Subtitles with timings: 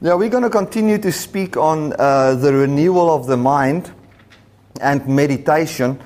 [0.00, 3.92] Yeah, we're going to continue to speak on uh, the renewal of the mind
[4.80, 6.00] and meditation.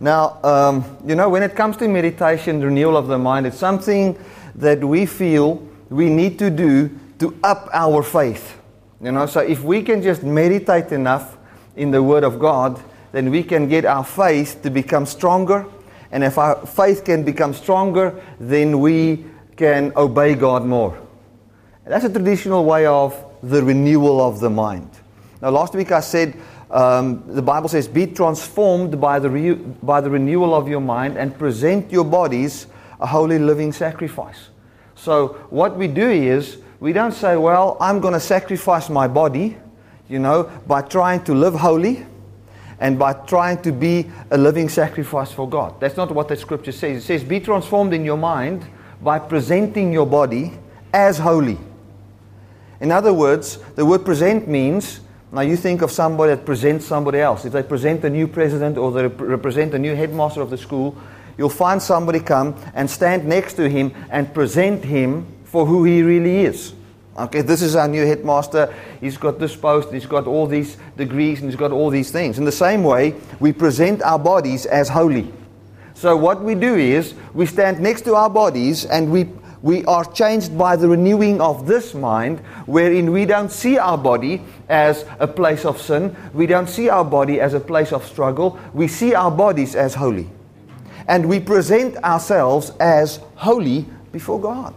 [0.00, 4.18] Now, um, you know, when it comes to meditation, renewal of the mind, it's something
[4.54, 5.56] that we feel
[5.90, 8.58] we need to do to up our faith.
[9.02, 11.36] You know, so if we can just meditate enough
[11.76, 12.82] in the Word of God,
[13.12, 15.66] then we can get our faith to become stronger.
[16.12, 19.26] And if our faith can become stronger, then we
[19.56, 21.07] can obey God more.
[21.88, 24.90] That's a traditional way of the renewal of the mind.
[25.40, 26.36] Now, last week I said
[26.70, 31.16] um, the Bible says, Be transformed by the, re- by the renewal of your mind
[31.16, 32.66] and present your bodies
[33.00, 34.48] a holy living sacrifice.
[34.96, 39.56] So, what we do is, we don't say, Well, I'm going to sacrifice my body,
[40.08, 42.04] you know, by trying to live holy
[42.80, 45.80] and by trying to be a living sacrifice for God.
[45.80, 47.02] That's not what the scripture says.
[47.02, 48.66] It says, Be transformed in your mind
[49.00, 50.52] by presenting your body
[50.92, 51.58] as holy.
[52.80, 57.18] In other words, the word present means now you think of somebody that presents somebody
[57.18, 57.44] else.
[57.44, 60.96] If they present a new president or they represent a new headmaster of the school,
[61.36, 66.02] you'll find somebody come and stand next to him and present him for who he
[66.02, 66.72] really is.
[67.18, 68.72] Okay, this is our new headmaster.
[69.00, 72.38] He's got this post, he's got all these degrees, and he's got all these things.
[72.38, 75.32] In the same way, we present our bodies as holy.
[75.94, 79.24] So, what we do is we stand next to our bodies and we
[79.62, 84.42] we are changed by the renewing of this mind, wherein we don't see our body
[84.68, 86.14] as a place of sin.
[86.32, 88.58] We don't see our body as a place of struggle.
[88.72, 90.30] We see our bodies as holy.
[91.08, 94.74] And we present ourselves as holy before God.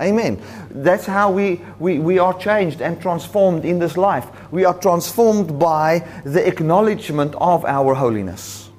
[0.00, 0.40] Amen.
[0.70, 4.28] That's how we, we, we are changed and transformed in this life.
[4.52, 8.70] We are transformed by the acknowledgement of our holiness.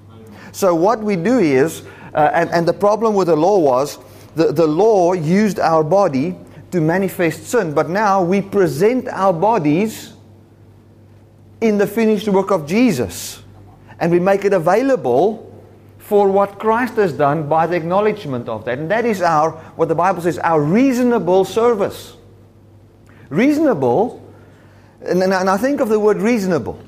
[0.51, 3.99] So, what we do is, uh, and, and the problem with the law was,
[4.39, 6.33] the, the law used our body
[6.71, 10.13] to manifest sin, but now we present our bodies
[11.59, 13.43] in the finished work of Jesus.
[13.99, 15.45] And we make it available
[15.97, 18.79] for what Christ has done by the acknowledgement of that.
[18.79, 22.15] And that is our, what the Bible says, our reasonable service.
[23.27, 24.25] Reasonable,
[25.01, 26.79] and, and I think of the word reasonable.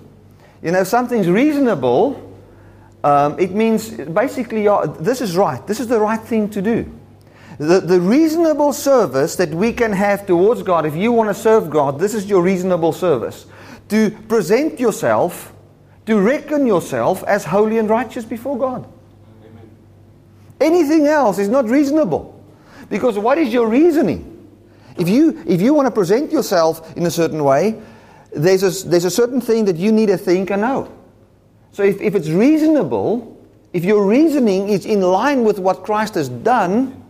[0.63, 2.31] You know, something's reasonable,
[3.03, 7.00] um, it means basically, this is right, this is the right thing to do
[7.61, 11.69] the, the reasonable service that we can have towards God, if you want to serve
[11.69, 13.45] God, this is your reasonable service.
[13.89, 15.53] To present yourself,
[16.07, 18.91] to reckon yourself as holy and righteous before God.
[19.45, 19.69] Amen.
[20.59, 22.43] Anything else is not reasonable.
[22.89, 24.27] Because what is your reasoning?
[24.97, 27.79] If you, if you want to present yourself in a certain way,
[28.35, 30.91] there's a, there's a certain thing that you need to think and know.
[31.73, 33.39] So if, if it's reasonable,
[33.71, 37.00] if your reasoning is in line with what Christ has done,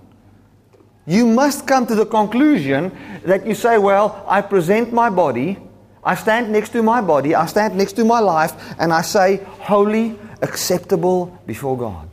[1.12, 2.96] you must come to the conclusion
[3.26, 5.58] that you say, Well, I present my body,
[6.04, 9.44] I stand next to my body, I stand next to my life, and I say,
[9.60, 12.08] Holy, acceptable before God.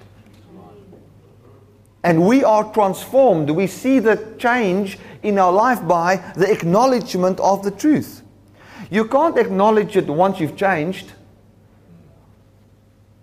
[2.02, 3.50] And we are transformed.
[3.50, 8.22] We see the change in our life by the acknowledgement of the truth.
[8.90, 11.12] You can't acknowledge it once you've changed.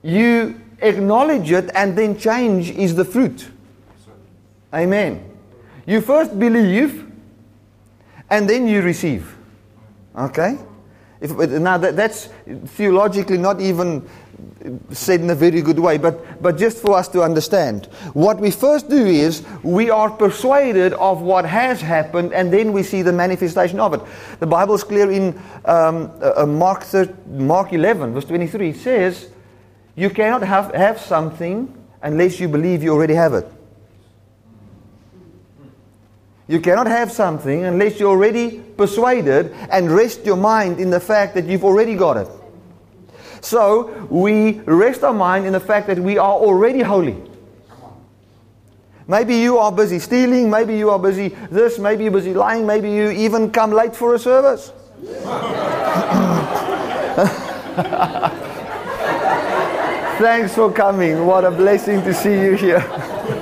[0.04, 3.50] You acknowledge it, and then change is the fruit.
[4.74, 5.25] Amen.
[5.86, 7.12] You first believe
[8.30, 9.36] and then you receive.
[10.18, 10.58] Okay?
[11.22, 12.30] If, now that, that's
[12.66, 14.08] theologically not even
[14.92, 17.86] said in a very good way, but, but just for us to understand.
[18.14, 22.84] What we first do is we are persuaded of what has happened and then we
[22.84, 24.02] see the manifestation of it.
[24.40, 28.70] The Bible is clear in um, uh, Mark, 3, Mark 11, verse 23.
[28.70, 29.30] It says,
[29.96, 33.50] You cannot have, have something unless you believe you already have it.
[36.48, 41.34] You cannot have something unless you're already persuaded and rest your mind in the fact
[41.34, 42.28] that you've already got it.
[43.42, 47.16] So we rest our mind in the fact that we are already holy.
[49.08, 52.90] Maybe you are busy stealing, maybe you are busy this, maybe you're busy lying, maybe
[52.92, 54.72] you even come late for a service.
[60.18, 61.26] Thanks for coming.
[61.26, 62.80] What a blessing to see you here.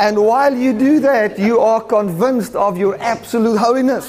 [0.00, 4.08] And while you do that, you are convinced of your absolute holiness.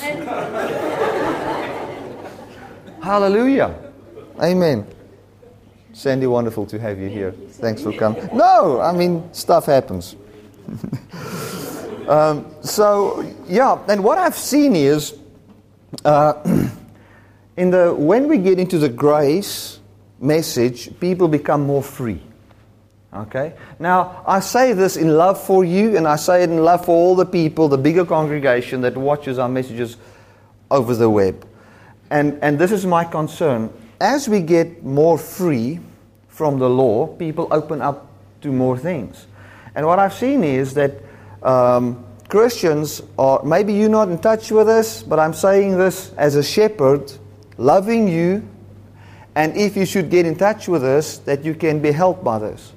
[3.03, 3.75] Hallelujah.
[4.41, 4.88] Amen.
[5.91, 7.33] Sandy, wonderful to have you here.
[7.33, 8.25] Thanks for coming.
[8.33, 10.15] No, I mean, stuff happens.
[12.07, 15.19] um, so, yeah, and what I've seen is
[16.05, 16.35] uh,
[17.57, 19.81] in the, when we get into the grace
[20.21, 22.21] message, people become more free.
[23.13, 23.53] Okay?
[23.79, 26.95] Now, I say this in love for you, and I say it in love for
[26.95, 29.97] all the people, the bigger congregation that watches our messages
[30.69, 31.45] over the web.
[32.09, 33.71] And, and this is my concern.
[33.99, 35.79] As we get more free
[36.29, 38.07] from the law, people open up
[38.41, 39.27] to more things.
[39.75, 40.93] And what I've seen is that
[41.43, 46.35] um, Christians are, maybe you're not in touch with us, but I'm saying this as
[46.35, 47.11] a shepherd,
[47.57, 48.47] loving you,
[49.35, 52.39] and if you should get in touch with us, that you can be helped by
[52.39, 52.73] this.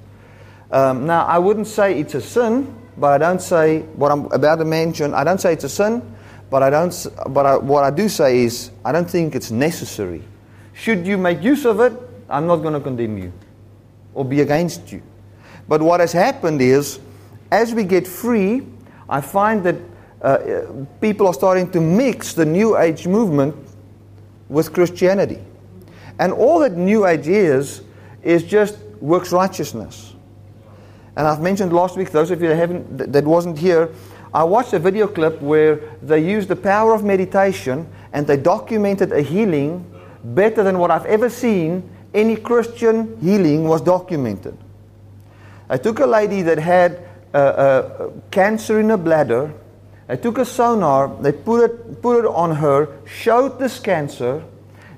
[0.70, 4.56] Um, now, I wouldn't say it's a sin, but I don't say what I'm about
[4.56, 5.14] to mention.
[5.14, 6.02] I don't say it's a sin,
[6.50, 7.06] but I don't.
[7.28, 10.22] But I, what I do say is I don't think it's necessary.
[10.72, 11.92] Should you make use of it,
[12.28, 13.32] I'm not going to condemn you
[14.14, 15.02] or be against you.
[15.68, 17.00] But what has happened is,
[17.50, 18.66] as we get free,
[19.08, 19.76] I find that
[20.22, 20.38] uh,
[21.00, 23.54] people are starting to mix the New Age movement
[24.48, 25.38] with Christianity.
[26.18, 27.82] And all that New Age is,
[28.22, 30.13] is just works righteousness.
[31.16, 33.90] And I've mentioned last week, those of you that, haven't, that wasn't here,
[34.32, 39.12] I watched a video clip where they used the power of meditation and they documented
[39.12, 39.88] a healing
[40.24, 44.56] better than what I've ever seen any Christian healing was documented.
[45.68, 47.00] I took a lady that had
[47.32, 49.52] uh, uh, cancer in her bladder.
[50.08, 54.42] I took a sonar, they put it, put it on her, showed this cancer.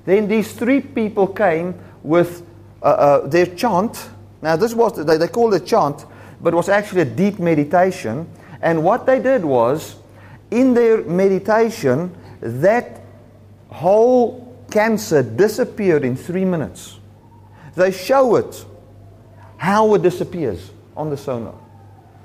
[0.05, 2.43] Then these three people came with
[2.83, 4.11] uh, uh their chant
[4.43, 6.05] now, this was, they, they called it chant,
[6.41, 8.29] but it was actually a deep meditation.
[8.61, 9.97] And what they did was,
[10.51, 13.01] in their meditation, that
[13.69, 16.99] whole cancer disappeared in three minutes.
[17.75, 18.65] They show it
[19.57, 21.55] how it disappears on the sonar.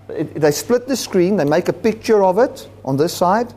[0.10, 3.54] It, they split the screen, they make a picture of it on this side,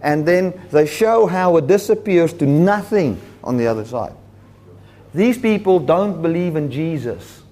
[0.00, 4.14] and then they show how it disappears to nothing on the other side.
[5.14, 7.42] These people don't believe in Jesus.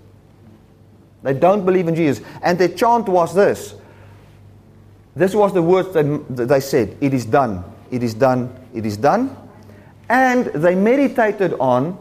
[1.25, 2.25] They don't believe in Jesus.
[2.43, 3.75] And their chant was this.
[5.17, 7.65] This was the words that they said It is done.
[7.91, 8.55] It is done.
[8.75, 9.35] It is done.
[10.09, 11.99] And they meditated on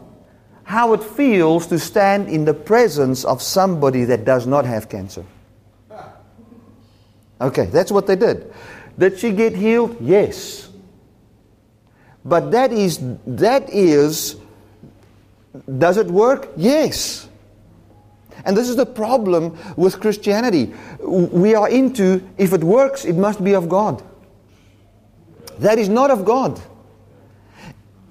[0.65, 5.25] how it feels to stand in the presence of somebody that does not have cancer.
[7.41, 8.53] Okay, that's what they did.
[8.97, 9.97] Did she get healed?
[9.99, 10.69] Yes.
[12.23, 14.37] But that is, that is,
[15.77, 16.49] does it work?
[16.55, 17.27] Yes.
[18.45, 20.73] And this is the problem with Christianity.
[21.01, 24.03] We are into, if it works, it must be of God.
[25.59, 26.59] That is not of God.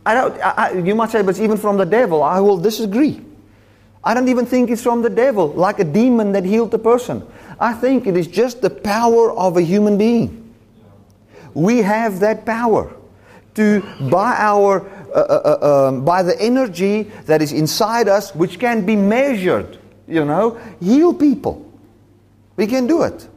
[0.04, 2.22] I don't, I, you might say, but it's even from the devil.
[2.22, 3.20] I will disagree.
[4.04, 7.24] I don't even think it's from the devil, like a demon that healed the person.
[7.60, 10.54] I think it is just the power of a human being.
[11.54, 12.92] We have that power
[13.54, 18.58] to, by our, uh, uh, uh, um, by the energy that is inside us, which
[18.58, 21.70] can be measured you know, heal people.
[22.56, 23.28] We can do it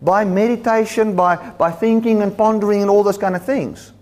[0.00, 3.92] by meditation, by, by thinking and pondering and all those kind of things.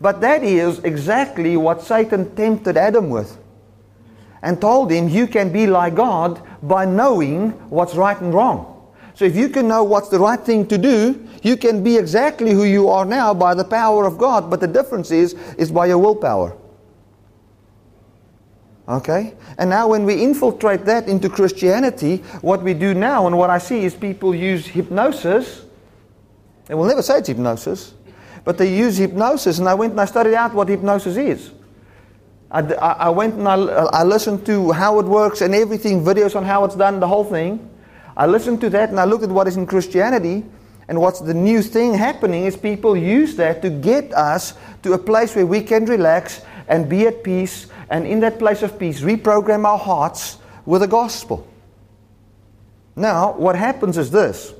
[0.00, 3.38] But that is exactly what Satan tempted Adam with
[4.42, 8.72] and told him you can be like God by knowing what's right and wrong.
[9.14, 12.52] So if you can know what's the right thing to do, you can be exactly
[12.52, 15.86] who you are now by the power of God, but the difference is is by
[15.86, 16.54] your willpower.
[18.88, 19.34] Okay?
[19.58, 23.58] And now, when we infiltrate that into Christianity, what we do now and what I
[23.58, 25.64] see is people use hypnosis.
[26.66, 27.94] They will never say it's hypnosis,
[28.44, 29.58] but they use hypnosis.
[29.58, 31.50] And I went and I studied out what hypnosis is.
[32.50, 36.44] I, I went and I, I listened to how it works and everything, videos on
[36.44, 37.68] how it's done, the whole thing.
[38.16, 40.44] I listened to that and I looked at what is in Christianity.
[40.88, 44.98] And what's the new thing happening is people use that to get us to a
[44.98, 49.00] place where we can relax and be at peace and in that place of peace,
[49.00, 51.46] reprogram our hearts with the gospel.
[52.96, 54.54] Now, what happens is this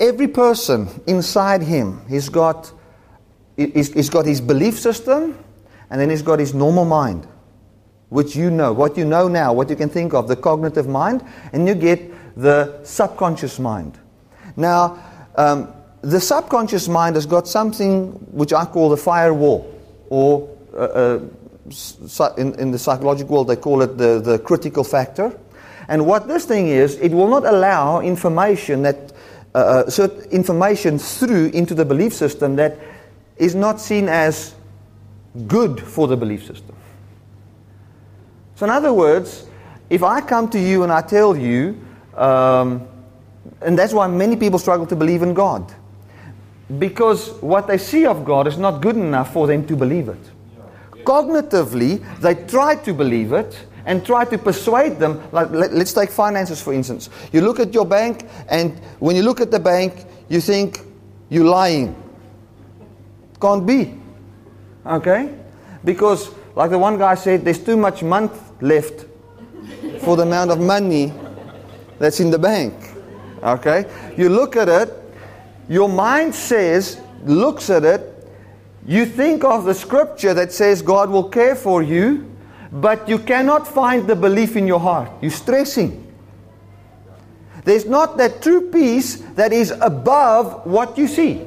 [0.00, 2.72] every person inside him, he's got,
[3.56, 5.38] he's, he's got his belief system,
[5.90, 7.26] and then he's got his normal mind,
[8.08, 11.22] which you know, what you know now, what you can think of, the cognitive mind,
[11.52, 12.00] and you get
[12.36, 13.98] the subconscious mind.
[14.56, 14.98] Now,
[15.36, 19.70] um, the subconscious mind has got something which I call the firewall,
[20.08, 21.20] or uh, uh,
[22.38, 25.38] in, in the psychological world, they call it the, the critical factor.
[25.88, 29.12] And what this thing is, it will not allow information that
[29.52, 32.78] uh, uh information through into the belief system that
[33.36, 34.54] is not seen as
[35.48, 36.76] good for the belief system.
[38.54, 39.46] So, in other words,
[39.88, 42.86] if I come to you and I tell you, um,
[43.60, 45.72] and that's why many people struggle to believe in God,
[46.78, 50.30] because what they see of God is not good enough for them to believe it.
[51.04, 55.22] Cognitively, they try to believe it, and try to persuade them.
[55.32, 57.10] Like, let, us take finances for instance.
[57.32, 60.80] You look at your bank, and when you look at the bank, you think
[61.28, 61.94] you're lying.
[63.40, 63.98] Can't be.
[64.86, 65.34] Okay?
[65.84, 69.06] Because, like the one guy said, there's too much month left
[70.00, 71.12] for the amount of money
[71.98, 72.74] that's in the bank.
[73.42, 73.86] Okay?
[74.16, 74.92] You look at it,
[75.68, 78.19] your mind says, looks at it,
[78.86, 82.30] you think of the scripture that says God will care for you,
[82.72, 85.10] but you cannot find the belief in your heart.
[85.20, 86.06] You're stressing.
[87.64, 91.46] There's not that true peace that is above what you see.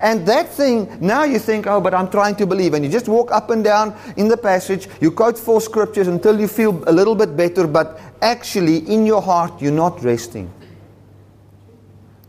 [0.00, 2.74] And that thing, now you think, oh, but I'm trying to believe.
[2.74, 6.40] And you just walk up and down in the passage, you quote four scriptures until
[6.40, 10.52] you feel a little bit better, but actually in your heart, you're not resting.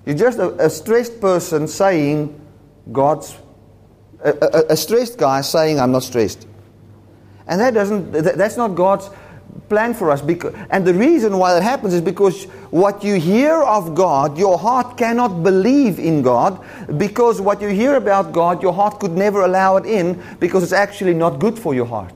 [0.05, 2.39] You're just a, a stressed person saying,
[2.91, 3.35] God's,
[4.23, 6.47] a, a, stressed guy saying, I'm not stressed.
[7.47, 9.09] And that doesn't, that's not God's
[9.69, 10.21] plan for us.
[10.21, 14.57] Because, and the reason why that happens is because what you hear of God, your
[14.57, 16.63] heart cannot believe in God
[16.97, 20.73] because what you hear about God, your heart could never allow it in because it's
[20.73, 22.13] actually not good for your heart.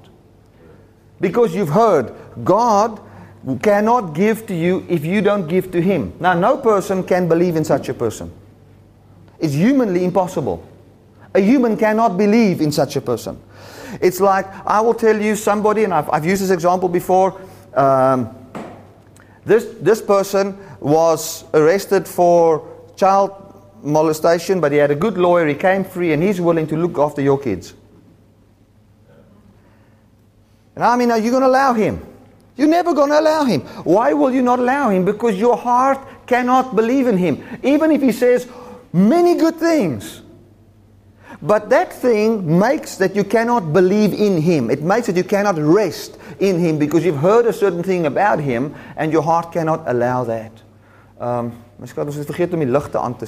[1.20, 3.02] Because you've heard God
[3.62, 6.14] cannot give to you if you don't give to Him.
[6.20, 8.32] Now, no person can believe in such a person.
[9.40, 10.68] It's humanly impossible.
[11.34, 13.40] A human cannot believe in such a person.
[14.02, 17.40] It's like, I will tell you somebody, and I've, I've used this example before.
[17.74, 18.36] Um,
[19.46, 23.32] this, this person was arrested for child
[23.82, 25.48] molestation, but he had a good lawyer.
[25.48, 27.74] He came free, and he's willing to look after your kids.
[30.76, 32.06] And I mean, are you going to allow him?
[32.56, 33.62] You're never going to allow him.
[33.84, 35.06] Why will you not allow him?
[35.06, 37.44] Because your heart cannot believe in him.
[37.64, 38.48] Even if he says
[38.92, 40.24] many good things.
[41.42, 44.72] But that thing makes that you cannot believe in him.
[44.72, 48.40] It makes that you cannot rest in him because you've heard a certain thing about
[48.40, 50.52] him and your heart cannot allow that.
[51.20, 53.26] Um, aan te.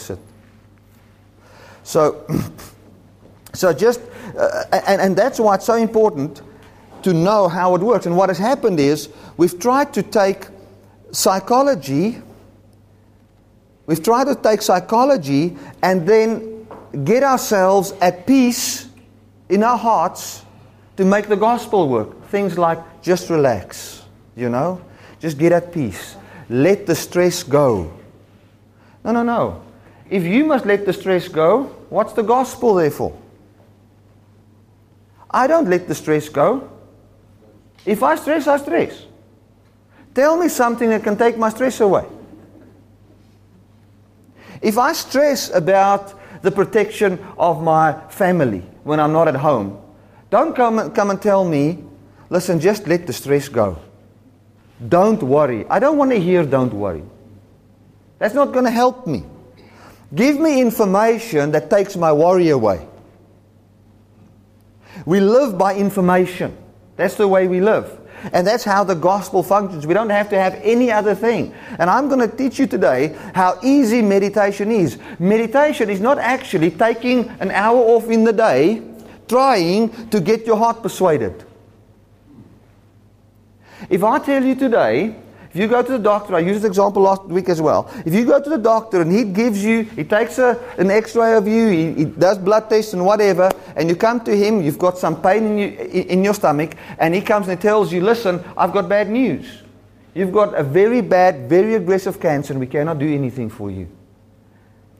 [1.83, 2.25] So
[3.53, 4.01] so just
[4.37, 6.41] uh, and and that's why it's so important
[7.03, 8.05] to know how it works.
[8.05, 10.47] And what has happened is we've tried to take
[11.11, 12.21] psychology
[13.89, 16.58] we've tried to take psychology and then
[17.03, 18.87] get ourselves at peace
[19.49, 20.45] in our hearts
[20.97, 22.27] to make the gospel work.
[22.27, 24.03] Things like just relax,
[24.35, 24.81] you know,
[25.19, 26.15] just get at peace,
[26.49, 27.91] let the stress go.
[29.03, 29.63] No, no, no.
[30.09, 33.17] If you must let the stress go, what's the gospel there for?
[35.29, 36.69] I don't let the stress go.
[37.85, 39.05] If I stress, I stress.
[40.13, 42.05] Tell me something that can take my stress away.
[44.61, 49.81] If I stress about the protection of my family when I'm not at home.
[50.29, 51.83] Don't come, come and tell me,
[52.29, 53.79] listen, just let the stress go.
[54.87, 55.65] Don't worry.
[55.69, 57.03] I don't want to hear don't worry.
[58.19, 59.23] That's not going to help me.
[60.13, 62.87] Give me information that takes my worry away.
[65.05, 66.55] We live by information.
[66.95, 67.97] That's the way we live.
[68.33, 69.87] And that's how the gospel functions.
[69.87, 71.53] We don't have to have any other thing.
[71.77, 74.97] And I'm going to teach you today how easy meditation is.
[75.19, 78.81] Meditation is not actually taking an hour off in the day
[79.27, 81.45] trying to get your heart persuaded.
[83.89, 85.15] If I tell you today
[85.49, 87.89] if you go to the doctor, I used this example last week as well.
[88.05, 91.33] If you go to the doctor and he gives you, he takes a, an x-ray
[91.33, 94.77] of you, he, he, does blood tests and whatever, and you come to him, you've
[94.77, 98.01] got some pain in, you, in your stomach, and he comes and he tells you,
[98.01, 99.63] listen, I've got bad news.
[100.13, 103.87] You've got a very bad, very aggressive cancer, and we cannot do anything for you.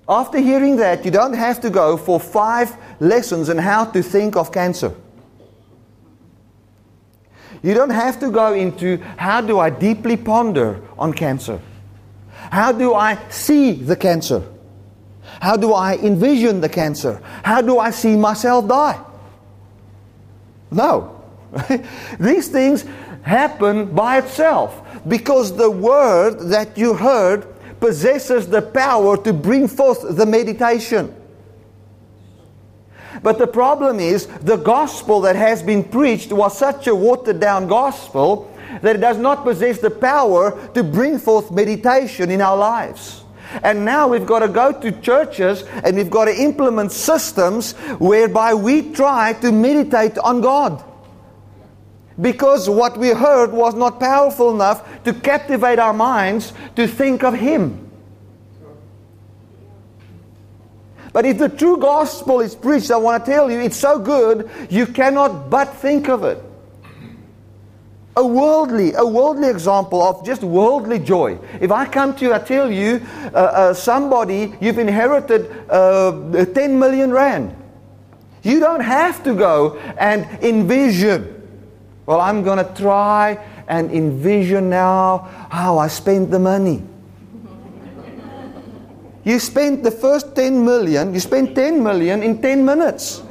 [0.08, 4.36] After hearing that, you don't have to go for five lessons on how to think
[4.36, 4.96] of cancer.
[7.62, 11.60] You don't have to go into how do I deeply ponder on cancer?
[12.52, 14.44] How do I see the cancer?
[15.42, 17.22] How do I envision the cancer?
[17.44, 19.00] How do I see myself die?
[20.72, 21.22] No.
[22.20, 22.86] These things
[23.24, 27.46] happen by itself because the word that you heard
[27.80, 31.16] possesses the power to bring forth the meditation.
[33.22, 37.68] But the problem is, the gospel that has been preached was such a watered down
[37.68, 43.24] gospel that it does not possess the power to bring forth meditation in our lives.
[43.64, 48.54] And now we've got to go to churches and we've got to implement systems whereby
[48.54, 50.84] we try to meditate on God.
[52.22, 57.34] Because what we heard was not powerful enough to captivate our minds to think of
[57.34, 57.89] Him.
[61.12, 64.50] But if the true gospel is preached, I want to tell you, it's so good,
[64.70, 66.44] you cannot but think of it.
[68.16, 71.40] A worldly, a worldly example of just worldly joy.
[71.62, 73.02] If I come to you, I tell you,
[73.34, 77.56] uh, uh, somebody, you've inherited uh, 10 million rand.
[78.44, 81.36] You don't have to go and envision.
[82.06, 86.84] Well, I'm going to try and envision now how I spend the money.
[89.26, 93.22] You spent the first 10 million, you spent 10 million in 10 minutes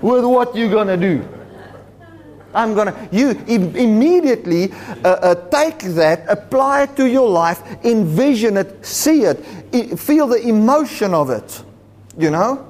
[0.00, 1.26] with what you're going to do.
[2.54, 4.72] I'm going to, you Im- immediately
[5.04, 9.42] uh, uh, take that, apply it to your life, envision it, see it,
[9.72, 11.62] I- feel the emotion of it.
[12.18, 12.68] You know?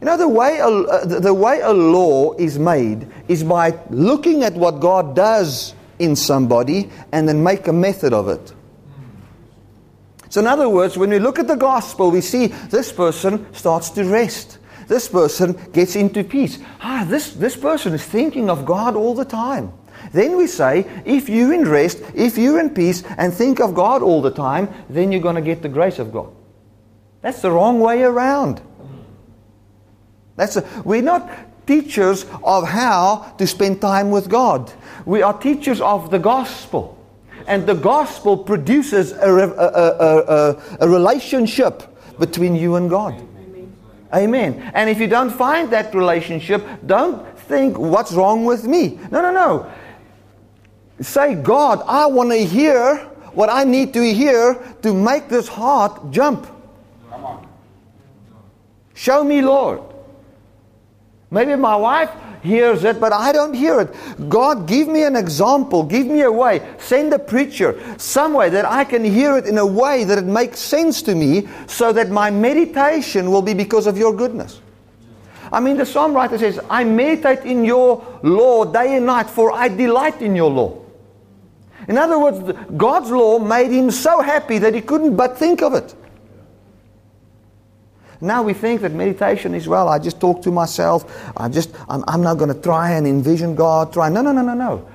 [0.00, 4.42] You know, the way, a, uh, the way a law is made is by looking
[4.44, 8.52] at what God does in somebody and then make a method of it.
[10.34, 13.90] So, in other words, when we look at the gospel, we see this person starts
[13.90, 14.58] to rest.
[14.88, 16.58] This person gets into peace.
[16.80, 19.72] Ah, this, this person is thinking of God all the time.
[20.12, 24.02] Then we say, if you're in rest, if you're in peace, and think of God
[24.02, 26.32] all the time, then you're going to get the grace of God.
[27.20, 28.60] That's the wrong way around.
[30.34, 31.30] That's a, we're not
[31.64, 34.72] teachers of how to spend time with God.
[35.06, 36.98] We are teachers of the gospel.
[37.46, 41.82] And the gospel produces a, a, a, a relationship
[42.18, 43.22] between you and God.
[44.14, 44.70] Amen.
[44.74, 48.98] And if you don't find that relationship, don't think, what's wrong with me?
[49.10, 49.72] No, no, no.
[51.00, 52.96] Say, God, I want to hear
[53.32, 56.46] what I need to hear to make this heart jump.
[57.10, 57.48] Come on.
[58.94, 59.80] Show me, Lord.
[61.32, 62.10] Maybe my wife
[62.44, 64.28] hears it, but I don't hear it.
[64.28, 65.82] God, give me an example.
[65.82, 66.60] Give me a way.
[66.78, 70.26] Send a preacher some way that I can hear it in a way that it
[70.26, 74.60] makes sense to me so that my meditation will be because of your goodness.
[75.50, 79.52] I mean, the psalm writer says, I meditate in your law day and night, for
[79.52, 80.80] I delight in your law.
[81.88, 85.74] In other words, God's law made him so happy that he couldn't but think of
[85.74, 85.94] it.
[88.24, 91.04] Now we think that meditation is, well, I just talk to myself.
[91.36, 93.92] I just, I'm, I'm not going to try and envision God.
[93.92, 94.08] Try.
[94.08, 94.88] No, no, no, no, no.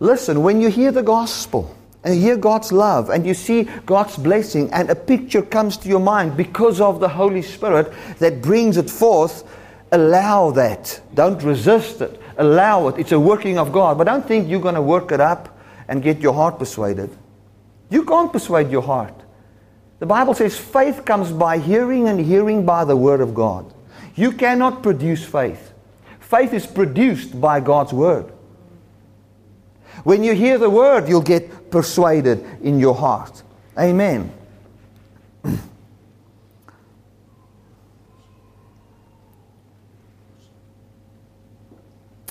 [0.00, 4.68] Listen, when you hear the gospel and hear God's love and you see God's blessing
[4.72, 8.90] and a picture comes to your mind because of the Holy Spirit that brings it
[8.90, 9.44] forth,
[9.92, 11.00] allow that.
[11.14, 12.20] Don't resist it.
[12.38, 12.98] Allow it.
[12.98, 13.96] It's a working of God.
[13.96, 17.16] But don't think you're going to work it up and get your heart persuaded.
[17.88, 19.21] You can't persuade your heart.
[20.02, 23.72] The Bible says faith comes by hearing and hearing by the Word of God.
[24.16, 25.72] You cannot produce faith.
[26.18, 28.32] Faith is produced by God's Word.
[30.02, 33.44] When you hear the Word, you'll get persuaded in your heart.
[33.78, 34.34] Amen.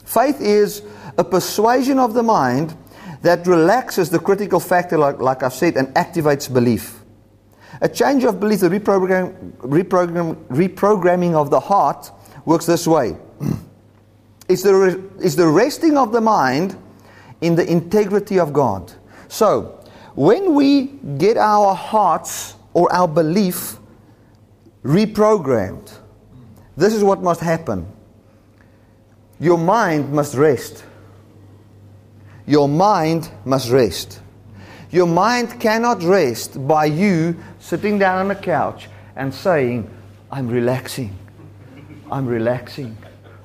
[0.03, 0.81] Faith is
[1.17, 2.75] a persuasion of the mind
[3.21, 7.00] that relaxes the critical factor, like, like I've said, and activates belief.
[7.81, 12.11] A change of belief, the reprogram, reprogram, reprogramming of the heart,
[12.45, 13.17] works this way.
[14.47, 16.77] it's, the, it's the resting of the mind
[17.41, 18.93] in the integrity of God.
[19.27, 23.77] So, when we get our hearts or our belief
[24.83, 25.91] reprogrammed,
[26.77, 27.87] this is what must happen.
[29.39, 30.83] Your mind must rest.
[32.45, 34.21] Your mind must rest.
[34.91, 39.89] Your mind cannot rest by you sitting down on a couch and saying,
[40.29, 41.17] I'm relaxing.
[42.11, 42.97] I'm relaxing.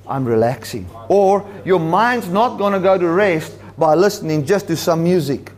[0.05, 0.89] I'm relaxing.
[1.07, 5.51] Or your mind's not going to go to rest by listening just to some music.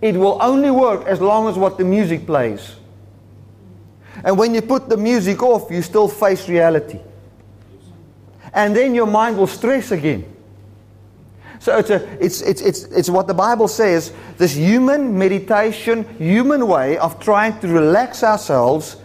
[0.00, 2.76] It will only work as long as what the music plays.
[4.24, 7.00] And when you put the music off, you still face reality.
[8.52, 10.35] And then your mind will stress again.
[11.58, 16.66] So it's, a, it's, it's, it's, it's what the Bible says this human meditation, human
[16.66, 18.96] way of trying to relax ourselves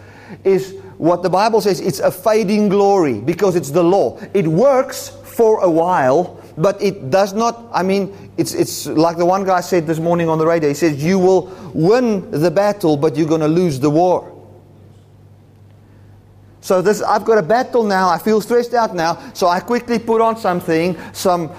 [0.44, 4.18] is what the Bible says it's a fading glory because it's the law.
[4.34, 9.26] It works for a while, but it does not, I mean, it's, it's like the
[9.26, 10.68] one guy said this morning on the radio.
[10.68, 14.28] He says, You will win the battle, but you're going to lose the war.
[16.60, 18.08] So this, I've got a battle now.
[18.08, 19.32] I feel stressed out now.
[19.34, 21.50] So I quickly put on something, some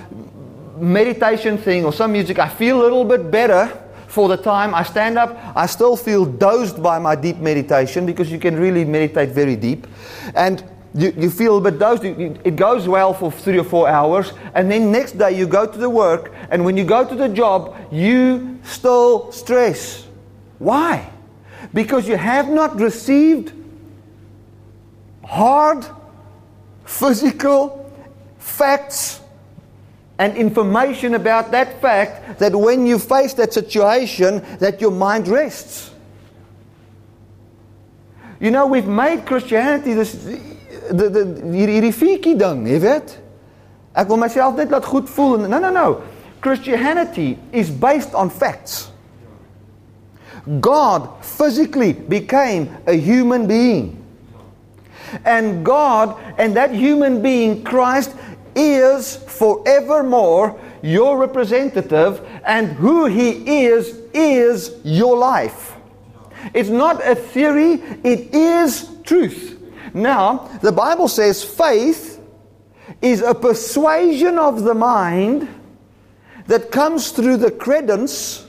[0.78, 2.40] meditation thing or some music.
[2.40, 4.76] I feel a little bit better for the time.
[4.76, 5.38] I stand up.
[5.56, 9.88] I still feel dozed by my deep meditation because you can really meditate very deep.
[10.36, 12.04] And you, you feel a bit dozed.
[12.04, 14.34] It goes well for three or four hours.
[14.54, 16.32] And then next day you go to the work.
[16.52, 20.06] And when you go to the job, you still stress.
[20.60, 21.10] Why?
[21.74, 23.52] Because you have not received
[25.24, 25.86] hard,
[26.86, 27.92] physical
[28.38, 29.23] facts
[30.20, 35.92] and information about that fact that when you face that situation that your mind rests.
[38.40, 43.18] You know, we've made Christianity this the the hierdie fiekie ding, jy weet?
[43.96, 45.48] Ek wil myself net laat goed voel.
[45.48, 46.04] No, no, no.
[46.42, 48.92] Christianity is based on facts.
[50.60, 54.04] God physically became a human being.
[55.24, 58.16] And God and that human being, Christ,
[58.56, 65.76] is forevermore your representative, and who He is, is your life.
[66.54, 69.60] It's not a theory, it is truth.
[69.94, 72.20] Now, the Bible says faith
[73.02, 75.48] is a persuasion of the mind
[76.48, 78.46] that comes through the credence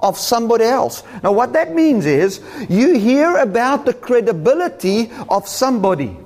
[0.00, 1.02] of somebody else.
[1.22, 6.16] Now, what that means is you hear about the credibility of somebody.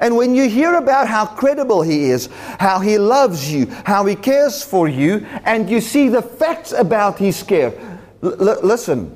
[0.00, 2.28] And when you hear about how credible he is,
[2.58, 7.18] how he loves you, how he cares for you, and you see the facts about
[7.18, 7.72] his care.
[8.20, 9.14] Listen,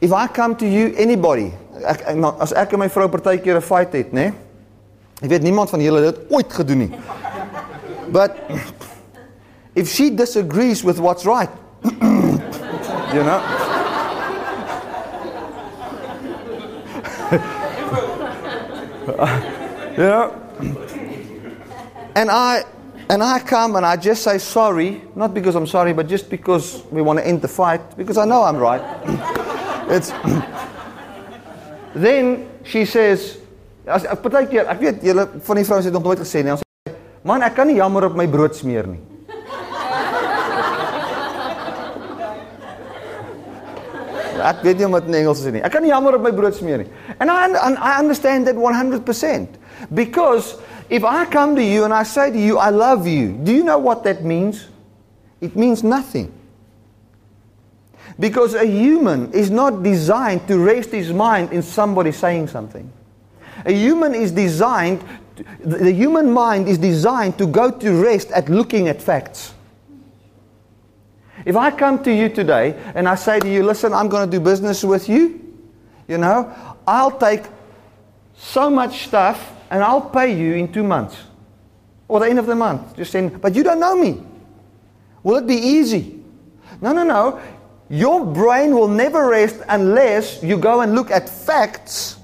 [0.00, 1.52] if I come to you, anybody,
[1.84, 4.32] as ek en my vrou partykeer 'n fight het, né?
[5.22, 6.98] Ek weet niemand van julle het dit ooit gedoen nie.
[8.08, 8.36] But
[9.74, 11.50] if she disagrees with what's right,
[13.12, 13.40] you know.
[19.06, 19.52] you
[19.96, 20.34] know.
[22.14, 22.64] And I
[23.08, 26.82] and I come and I just say sorry, not because I'm sorry, but just because
[26.90, 28.80] we want to end the fight, because I know I'm right.
[29.88, 30.10] it's
[31.94, 33.38] then she says
[33.86, 36.56] as partykeer ek weet julle van die vrouens nog nooit gesê nie.
[36.56, 36.94] Ons sê
[37.26, 38.98] man, ek kan nie jammer op my brood smeer nie.
[44.46, 45.62] Ek weet nie wat in Engels is nie.
[45.64, 46.90] Ek kan nie jammer op my brood smeer nie.
[47.18, 49.02] And I and I understand that 100%
[49.92, 53.52] because if I come to you and I say to you I love you, do
[53.52, 54.68] you know what that means?
[55.40, 56.32] It means nothing.
[58.18, 62.90] Because a human is not designed to rest his mind in somebody saying something.
[63.64, 65.04] A human is designed
[65.60, 69.52] the human mind is designed to go to rest at looking at facts.
[71.44, 74.36] If I come to you today and I say to you, listen, I'm going to
[74.38, 75.40] do business with you,
[76.08, 76.52] you know,
[76.86, 77.42] I'll take
[78.36, 81.16] so much stuff and I'll pay you in two months
[82.08, 82.96] or the end of the month.
[82.96, 84.22] Just saying, but you don't know me.
[85.22, 86.22] Will it be easy?
[86.80, 87.40] No, no, no.
[87.88, 92.18] Your brain will never rest unless you go and look at facts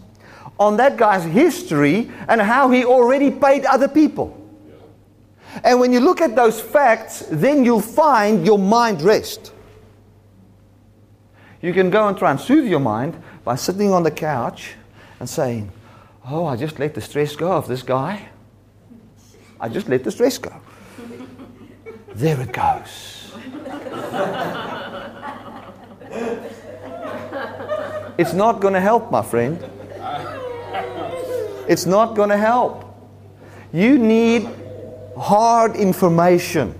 [0.58, 4.38] on that guy's history and how he already paid other people.
[5.64, 9.52] And when you look at those facts, then you'll find your mind rest.
[11.60, 14.74] You can go and try and soothe your mind by sitting on the couch
[15.20, 15.70] and saying,
[16.28, 18.28] Oh, I just let the stress go of this guy.
[19.60, 20.54] I just let the stress go.
[22.14, 23.32] There it goes.
[28.18, 29.58] it's not going to help, my friend.
[31.68, 32.84] It's not going to help.
[33.72, 34.48] You need
[35.16, 36.78] hard information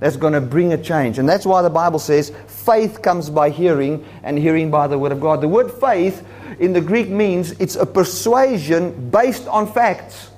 [0.00, 1.18] that's going to bring a change.
[1.18, 5.12] And that's why the Bible says faith comes by hearing, and hearing by the Word
[5.12, 5.40] of God.
[5.40, 6.26] The word faith
[6.58, 10.30] in the Greek means it's a persuasion based on facts.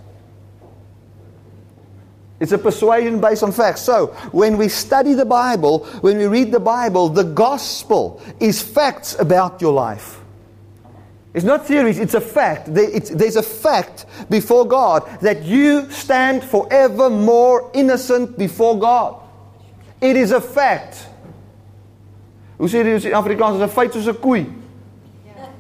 [2.40, 3.81] It's a persuasion based on facts.
[3.81, 9.18] So, when we study the Bible, when we read the Bible, the gospel is facts
[9.18, 10.21] about your life.
[11.35, 12.73] It's not theories, it's a fact.
[12.73, 19.21] there's a fact before God that you stand forever more innocent before God.
[20.01, 21.09] It is a fact.
[22.59, 23.55] Hoe sê dit in Afrikaans?
[23.55, 24.47] Is 'n feit soos 'n koei.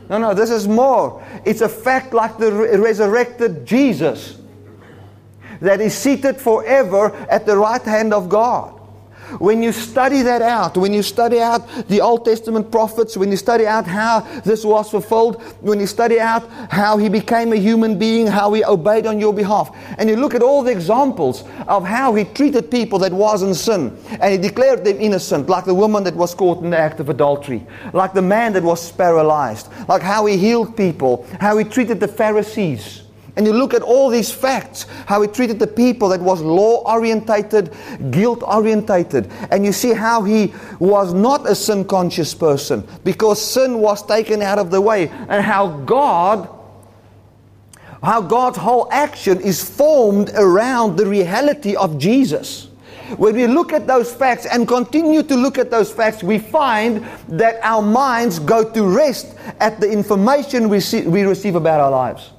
[0.08, 1.22] No, no, this is more.
[1.44, 4.38] It's a fact like the resurrected Jesus
[5.60, 8.77] that is seated forever at the right hand of God.
[9.38, 13.36] When you study that out, when you study out the Old Testament prophets, when you
[13.36, 17.98] study out how this was fulfilled, when you study out how he became a human
[17.98, 21.84] being, how he obeyed on your behalf, and you look at all the examples of
[21.84, 25.74] how he treated people that was in sin, and he declared them innocent, like the
[25.74, 29.68] woman that was caught in the act of adultery, like the man that was paralyzed,
[29.88, 33.02] like how he healed people, how he treated the Pharisees
[33.38, 36.82] and you look at all these facts, how he treated the people that was law
[36.92, 37.72] orientated,
[38.10, 43.78] guilt orientated, and you see how he was not a sin conscious person because sin
[43.78, 46.48] was taken out of the way, and how God
[48.02, 52.68] how God's whole action is formed around the reality of Jesus.
[53.16, 57.04] When we look at those facts and continue to look at those facts, we find
[57.28, 61.90] that our minds go to rest at the information we, see, we receive about our
[61.90, 62.30] lives.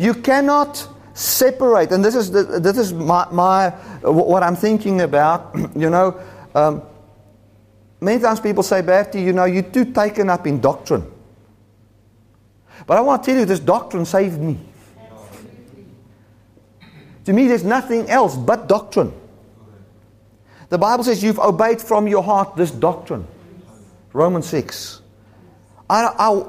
[0.00, 3.68] You cannot separate, and this is, the, this is my, my,
[4.00, 6.18] what I'm thinking about, you know.
[6.54, 6.80] Um,
[8.00, 11.04] many times people say, Bertie, you know, you're too taken up in doctrine.
[12.86, 14.58] But I want to tell you, this doctrine saved me.
[17.26, 19.12] To me, there's nothing else but doctrine.
[20.70, 23.26] The Bible says you've obeyed from your heart this doctrine.
[24.14, 25.02] Romans 6.
[25.90, 26.44] I, I,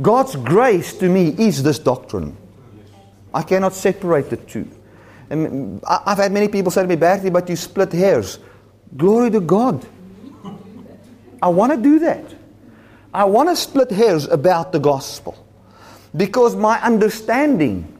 [0.00, 2.36] God's grace to me is this doctrine.
[3.34, 4.70] I cannot separate the two.
[5.28, 8.38] And mm, I've had many people say to me, Bertie, but you split hairs.
[8.96, 9.84] Glory to God.
[11.42, 12.24] I want to do that.
[13.12, 15.36] I want to split hairs about the gospel.
[16.16, 17.90] Because my understanding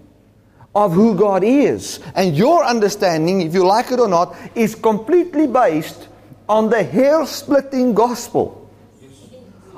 [0.74, 5.46] of who God is and your understanding, if you like it or not, is completely
[5.46, 6.08] based
[6.48, 8.63] on the hair splitting gospel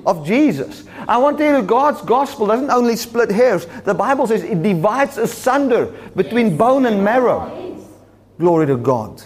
[0.06, 0.84] of Jesus.
[1.08, 3.66] I want to tell you, God's gospel doesn't only split hairs.
[3.84, 7.84] The Bible says it divides asunder between bone and marrow.
[8.38, 9.22] Glory to God.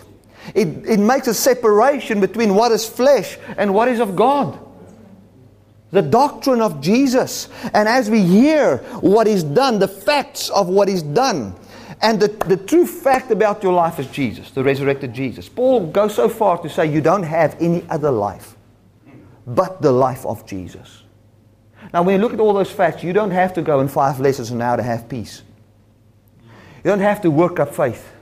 [0.55, 4.59] It, it makes a separation between what is flesh and what is of God.
[5.90, 7.49] The doctrine of Jesus.
[7.75, 11.55] And as we hear what is done, the facts of what is done,
[12.01, 15.51] and the, the true fact about your life is Jesus, the resurrected Jesus.
[15.51, 18.57] Paul goes so far to say you don't have any other life
[19.46, 21.03] but the life of Jesus.
[21.92, 24.20] Now, when you look at all those facts, you don't have to go in five
[24.20, 25.42] lessons an hour to have peace.
[26.85, 28.12] You don't have to work up faith.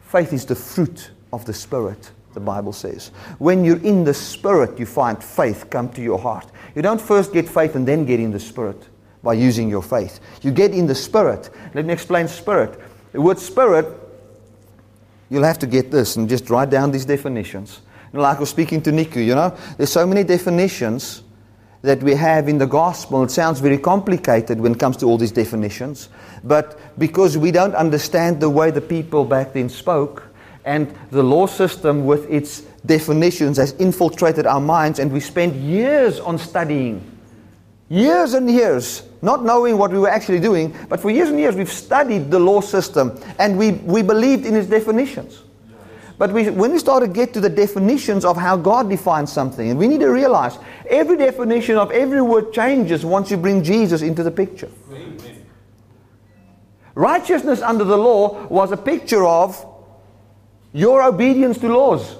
[0.00, 3.08] Faith is the fruit of the Spirit, the Bible says.
[3.38, 6.46] When you're in the Spirit, you find faith come to your heart.
[6.74, 8.88] You don't first get faith and then get in the Spirit
[9.22, 10.20] by using your faith.
[10.42, 11.50] You get in the Spirit.
[11.74, 12.78] Let me explain Spirit.
[13.12, 13.86] The word Spirit,
[15.30, 17.80] you'll have to get this and just write down these definitions
[18.14, 21.22] like I was speaking to Niku, you know, there's so many definitions
[21.82, 23.22] that we have in the gospel.
[23.24, 26.08] It sounds very complicated when it comes to all these definitions.
[26.42, 30.22] But because we don't understand the way the people back then spoke,
[30.64, 36.20] and the law system with its definitions has infiltrated our minds, and we spent years
[36.20, 37.04] on studying.
[37.90, 41.54] Years and years, not knowing what we were actually doing, but for years and years
[41.54, 45.43] we've studied the law system and we, we believed in its definitions.
[46.16, 49.76] But we, when we start to get to the definitions of how God defines something,
[49.76, 50.56] we need to realize
[50.88, 54.70] every definition of every word changes once you bring Jesus into the picture.
[54.92, 55.44] Amen.
[56.94, 59.66] Righteousness under the law was a picture of
[60.72, 62.16] your obedience to laws.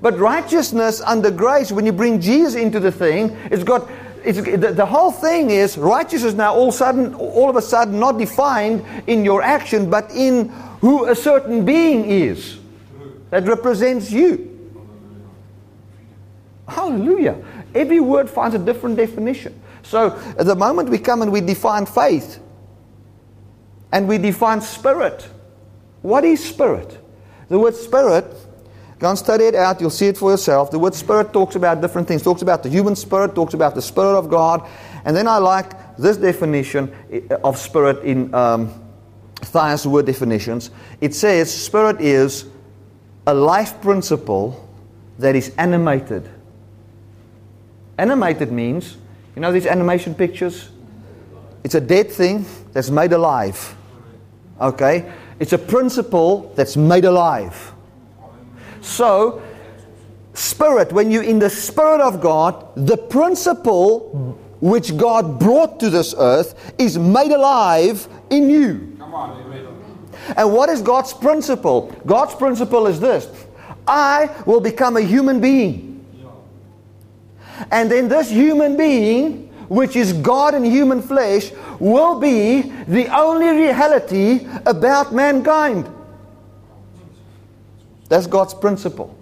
[0.00, 3.90] But righteousness under grace, when you bring Jesus into the thing, it's got
[4.24, 8.18] it's, the, the, whole thing is righteousness now all sudden, all of a sudden, not
[8.18, 10.48] defined in your action, but in
[10.80, 12.58] who a certain being is
[13.34, 14.72] that represents you.
[16.68, 17.44] Hallelujah.
[17.74, 19.60] Every word finds a different definition.
[19.82, 22.38] So, at the moment we come and we define faith
[23.90, 25.26] and we define spirit,
[26.02, 26.96] what is spirit?
[27.48, 28.24] The word spirit,
[29.00, 30.70] go and study it out, you'll see it for yourself.
[30.70, 33.82] The word spirit talks about different things, talks about the human spirit, talks about the
[33.82, 34.64] spirit of God.
[35.04, 36.94] And then I like this definition
[37.42, 38.72] of spirit in um,
[39.40, 40.70] Thayer's word definitions.
[41.00, 42.46] It says spirit is
[43.26, 44.68] a life principle
[45.18, 46.28] that is animated.
[47.98, 48.96] Animated means,
[49.34, 50.70] you know these animation pictures?
[51.62, 53.76] It's a dead thing that's made alive.
[54.60, 55.10] Okay?
[55.38, 57.72] It's a principle that's made alive.
[58.80, 59.42] So,
[60.34, 66.14] spirit, when you're in the spirit of God, the principle which God brought to this
[66.18, 68.96] earth is made alive in you.
[68.98, 69.44] Come on,
[70.36, 71.94] and what is God's principle?
[72.06, 73.28] God's principle is this
[73.86, 75.90] I will become a human being.
[77.70, 83.48] And then this human being, which is God in human flesh, will be the only
[83.48, 85.88] reality about mankind.
[88.08, 89.16] That's God's principle.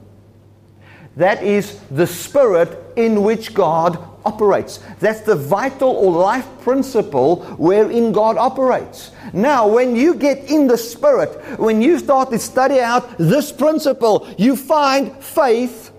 [1.16, 4.80] That is the spirit in which God operates.
[5.00, 9.11] That's the vital or life principle wherein God operates.
[9.32, 14.28] Now, when you get in the Spirit, when you start to study out this principle,
[14.38, 15.92] you find faith,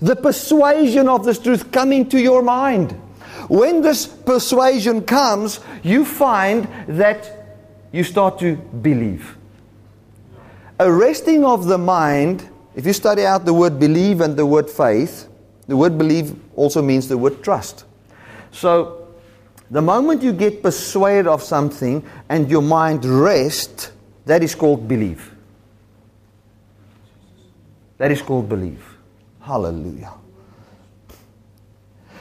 [0.00, 2.92] the persuasion of this truth coming to your mind.
[3.48, 7.30] When this persuasion comes, you find that
[7.92, 9.36] you start to believe.
[10.80, 15.28] Arresting of the mind, if you study out the word believe and the word faith,
[15.66, 17.84] the word believe also means the word trust.
[18.50, 19.08] So,
[19.70, 23.90] the moment you get persuaded of something and your mind rests,
[24.26, 25.34] that is called belief.
[27.98, 28.96] That is called belief.
[29.40, 30.12] Hallelujah.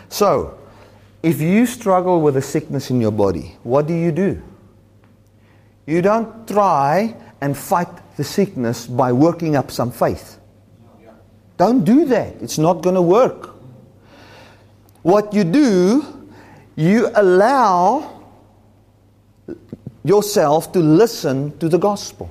[0.10, 0.58] So,
[1.22, 4.42] if you struggle with a sickness in your body, what do you do?
[5.86, 10.40] You don't try and fight the sickness by working up some faith.
[11.64, 12.42] Don't do that.
[12.42, 13.52] It's not going to work.
[15.02, 16.28] What you do,
[16.76, 18.22] you allow
[20.04, 22.30] yourself to listen to the gospel.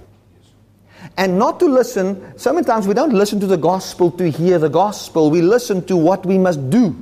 [1.16, 5.30] And not to listen, sometimes we don't listen to the gospel to hear the gospel,
[5.30, 6.94] we listen to what we must do.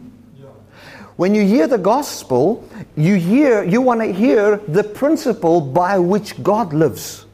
[1.16, 2.64] When you hear the gospel,
[2.94, 7.26] you hear you want to hear the principle by which God lives.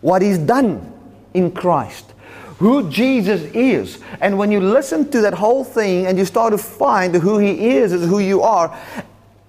[0.00, 0.92] What he's done
[1.34, 2.14] in Christ.
[2.58, 3.98] Who Jesus is.
[4.20, 7.76] And when you listen to that whole thing and you start to find who he
[7.76, 8.76] is is who you are,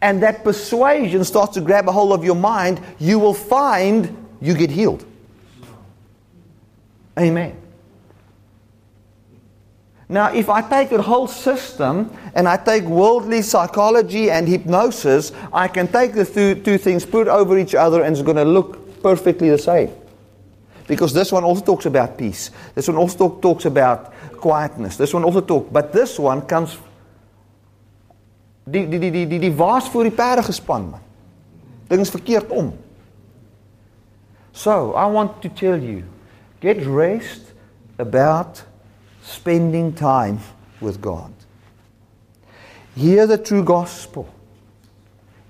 [0.02, 4.54] and that persuasion starts to grab a hold of your mind, you will find you
[4.54, 5.06] get healed.
[7.18, 7.58] Amen.
[10.10, 15.68] Now, if I take a whole system and I take worldly psychology and hypnosis, I
[15.68, 19.02] can take the two, two things, put over each other, and it's going to look
[19.02, 19.92] perfectly the same.
[20.88, 22.52] Because this one also talks about peace.
[22.74, 24.96] This one also talk, talks about quietness.
[24.96, 26.78] This one also talks, but this one comes.
[28.70, 31.04] Die, die, die, die, die, die waas voor die perde gespan, man.
[31.88, 32.74] Ding is verkeerd om.
[34.52, 36.04] So, I want to tell you,
[36.60, 37.54] get rest
[38.00, 38.64] about
[39.22, 40.40] spending time
[40.82, 41.32] with God.
[42.96, 44.28] Hear the true gospel.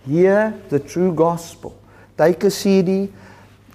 [0.05, 1.79] Hear the true gospel.
[2.17, 3.11] Take a CD,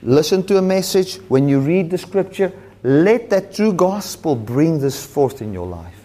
[0.02, 1.16] listen to a message.
[1.28, 6.02] When you read the scripture, let that true gospel bring this forth in your life.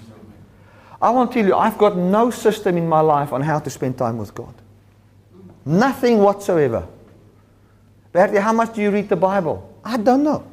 [1.02, 3.70] I want to tell you, I've got no system in my life on how to
[3.70, 4.54] spend time with God.
[5.66, 6.88] Nothing whatsoever.
[8.12, 9.76] Bertie, how much do you read the Bible?
[9.84, 10.48] I don't know.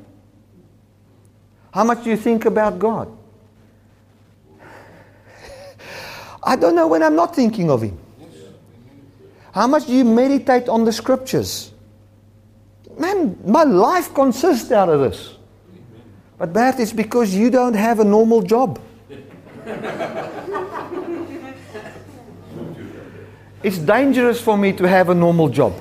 [1.73, 3.17] How much do you think about God?
[6.43, 7.99] I don't know when I'm not thinking of Him.
[9.53, 11.74] How much do you meditate on the scriptures?
[12.99, 15.35] Man, my life consists out of this.
[16.39, 18.81] But Bert, it's because you don't have a normal job.
[23.63, 25.75] it's dangerous for me to have a normal job.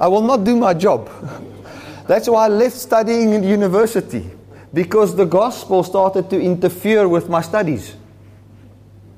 [0.00, 1.08] I will not do my job.
[2.06, 4.30] That's why I left studying in university
[4.74, 7.94] because the gospel started to interfere with my studies.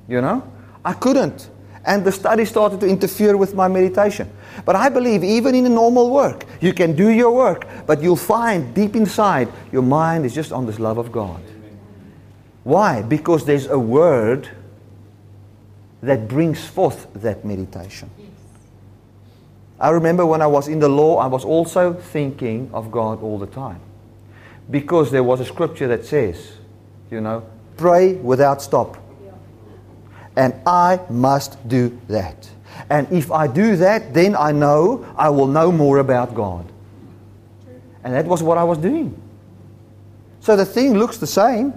[0.07, 0.49] You know?
[0.85, 1.51] I couldn't.
[1.85, 4.31] And the study started to interfere with my meditation.
[4.65, 8.17] But I believe even in a normal work, you can do your work, but you'll
[8.17, 11.43] find deep inside your mind is just on this love of God.
[12.65, 13.03] Why?
[13.03, 14.49] Because there's a word
[16.03, 18.11] that brings forth that meditation.
[19.79, 23.39] I remember when I was in the law, I was also thinking of God all
[23.39, 23.81] the time.
[24.71, 26.57] Because there was a scripture that says,
[27.11, 28.97] you know, pray without stop.
[30.35, 32.49] And I must do that.
[32.89, 36.71] And if I do that, then I know I will know more about God.
[38.05, 39.21] And that was what I was doing.
[40.41, 41.73] So the thing looks the same.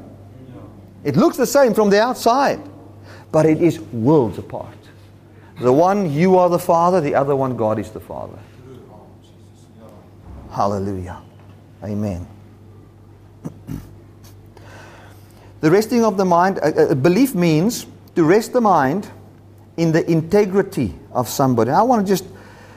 [1.04, 2.60] It looks the same from the outside,
[3.32, 4.78] but it is worlds apart.
[5.60, 8.38] The one you are the Father, the other one God is the Father.
[10.52, 11.22] Hallelujah.
[11.84, 12.28] Amen.
[15.62, 19.10] the resting of the mind, uh, uh, belief means to rest the mind
[19.80, 21.72] in the integrity of somebody.
[21.72, 22.26] I want to just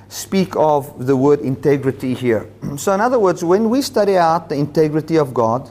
[0.09, 2.49] speak of the word integrity here.
[2.77, 5.69] So, in other words, when we study out the integrity of God,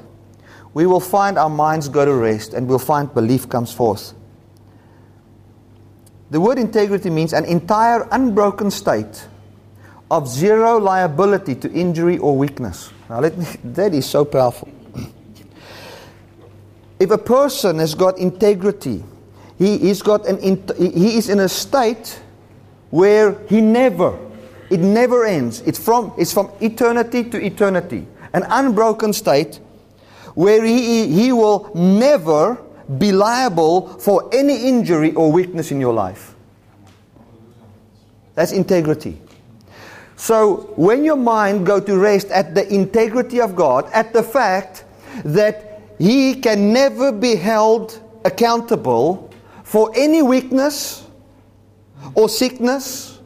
[0.74, 4.13] we will find our minds go to rest and we'll find belief comes forth.
[6.30, 9.28] The word integrity means an entire unbroken state
[10.12, 12.91] of zero liability to injury or weakness.
[13.10, 14.70] Now, let me, that is so powerful.
[17.00, 19.04] if a person has got integrity,
[19.62, 20.41] he is got an
[20.76, 22.19] he is in a state
[22.89, 24.17] where he never
[24.71, 25.62] it never ends.
[25.62, 28.08] It's from it's from eternity to eternity.
[28.34, 29.60] An unbroken state
[30.34, 32.58] where he, he will never
[32.97, 36.34] be liable for any injury or weakness in your life.
[38.34, 39.21] That's integrity.
[40.15, 44.86] So when your mind go to rest at the integrity of god at the fact
[45.26, 49.30] that he can never be held accountable
[49.72, 51.07] for any weakness
[52.13, 53.19] or sickness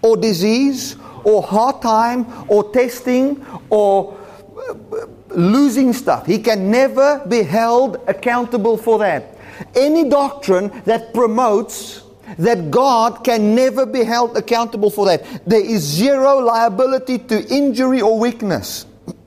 [0.00, 4.18] or disease or hard time or testing or
[4.56, 6.24] uh, losing stuff.
[6.24, 9.36] He can never be held accountable for that.
[9.74, 12.02] Any doctrine that promotes
[12.38, 15.22] that God can never be held accountable for that.
[15.44, 18.86] There is zero liability to injury or weakness.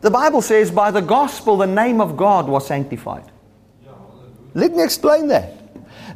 [0.00, 3.31] the Bible says, by the gospel, the name of God was sanctified.
[4.54, 5.52] Let me explain that.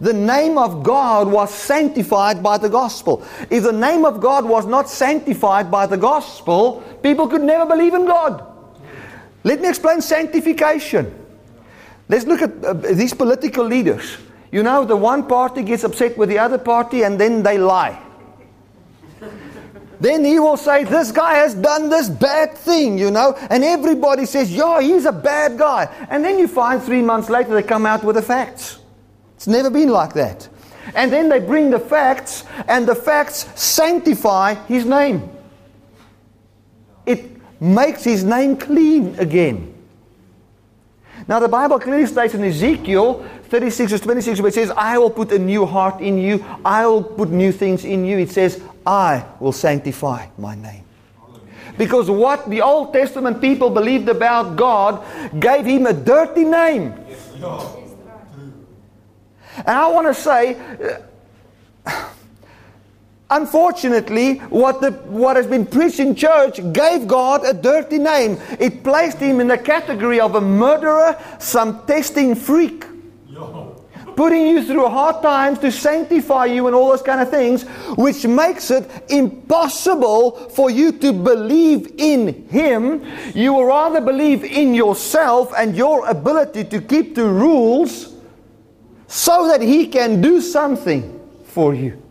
[0.00, 3.24] The name of God was sanctified by the gospel.
[3.50, 7.94] If the name of God was not sanctified by the gospel, people could never believe
[7.94, 8.44] in God.
[9.44, 11.14] Let me explain sanctification.
[12.08, 14.18] Let's look at uh, these political leaders.
[14.52, 18.00] You know, the one party gets upset with the other party and then they lie.
[20.00, 24.26] Then he will say, This guy has done this bad thing, you know, and everybody
[24.26, 25.84] says, Yeah, he's a bad guy.
[26.10, 28.78] And then you find three months later they come out with the facts.
[29.36, 30.48] It's never been like that.
[30.94, 35.28] And then they bring the facts, and the facts sanctify his name.
[37.04, 37.24] It
[37.60, 39.72] makes his name clean again.
[41.28, 45.10] Now, the Bible clearly states in Ezekiel 36 to 26, where it says, I will
[45.10, 48.18] put a new heart in you, I will put new things in you.
[48.18, 50.84] It says, I will sanctify my name.
[51.76, 55.04] Because what the Old Testament people believed about God
[55.40, 56.94] gave him a dirty name.
[59.58, 60.56] And I want to say,
[61.86, 62.08] uh,
[63.28, 68.38] Unfortunately, what, the, what has been preached in church gave God a dirty name.
[68.60, 72.85] It placed him in the category of a murderer, some testing freak.
[74.16, 77.64] Putting you through hard times to sanctify you and all those kind of things,
[77.98, 83.04] which makes it impossible for you to believe in Him.
[83.34, 88.14] You will rather believe in yourself and your ability to keep the rules
[89.06, 92.02] so that He can do something for you.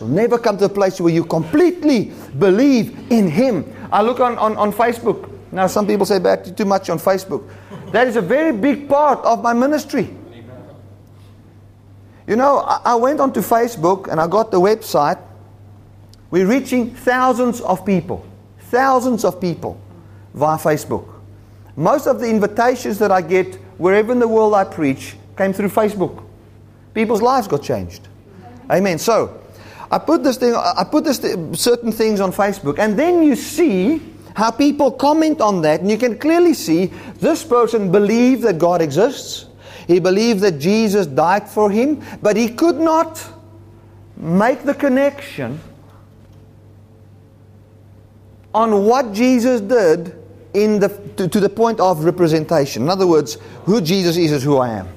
[0.00, 3.72] You'll never come to a place where you completely believe in Him.
[3.92, 5.30] I look on, on, on Facebook.
[5.52, 7.48] Now, some people say back too much on Facebook.
[7.92, 10.10] That is a very big part of my ministry.
[12.26, 15.20] You know, I, went onto Facebook and I got the website.
[16.30, 18.26] We're reaching thousands of people.
[18.58, 19.78] Thousands of people
[20.32, 21.06] via Facebook.
[21.76, 25.68] Most of the invitations that I get wherever in the world I preach came through
[25.68, 26.24] Facebook.
[26.94, 28.08] People's lives got changed.
[28.70, 28.98] Amen.
[28.98, 29.42] So,
[29.90, 33.36] I put this thing, I put this th- certain things on Facebook, and then you
[33.36, 34.00] see
[34.34, 36.86] how people comment on that, and you can clearly see
[37.20, 39.46] this person believed that God exists.
[39.86, 43.22] He believed that Jesus died for him, but he could not
[44.16, 45.60] make the connection
[48.54, 50.14] on what Jesus did
[50.54, 52.84] in the, to, to the point of representation.
[52.84, 54.88] In other words, who Jesus is is who I am.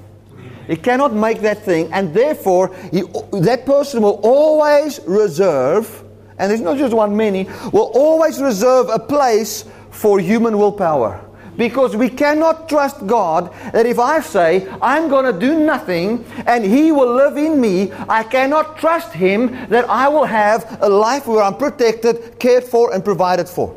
[0.67, 6.03] He cannot make that thing, and therefore, he, that person will always reserve,
[6.37, 11.26] and there's not just one many, will always reserve a place for human willpower.
[11.57, 16.63] Because we cannot trust God that if I say, I'm going to do nothing and
[16.63, 21.25] He will live in me, I cannot trust Him that I will have a life
[21.25, 23.75] where I'm protected, cared for, and provided for.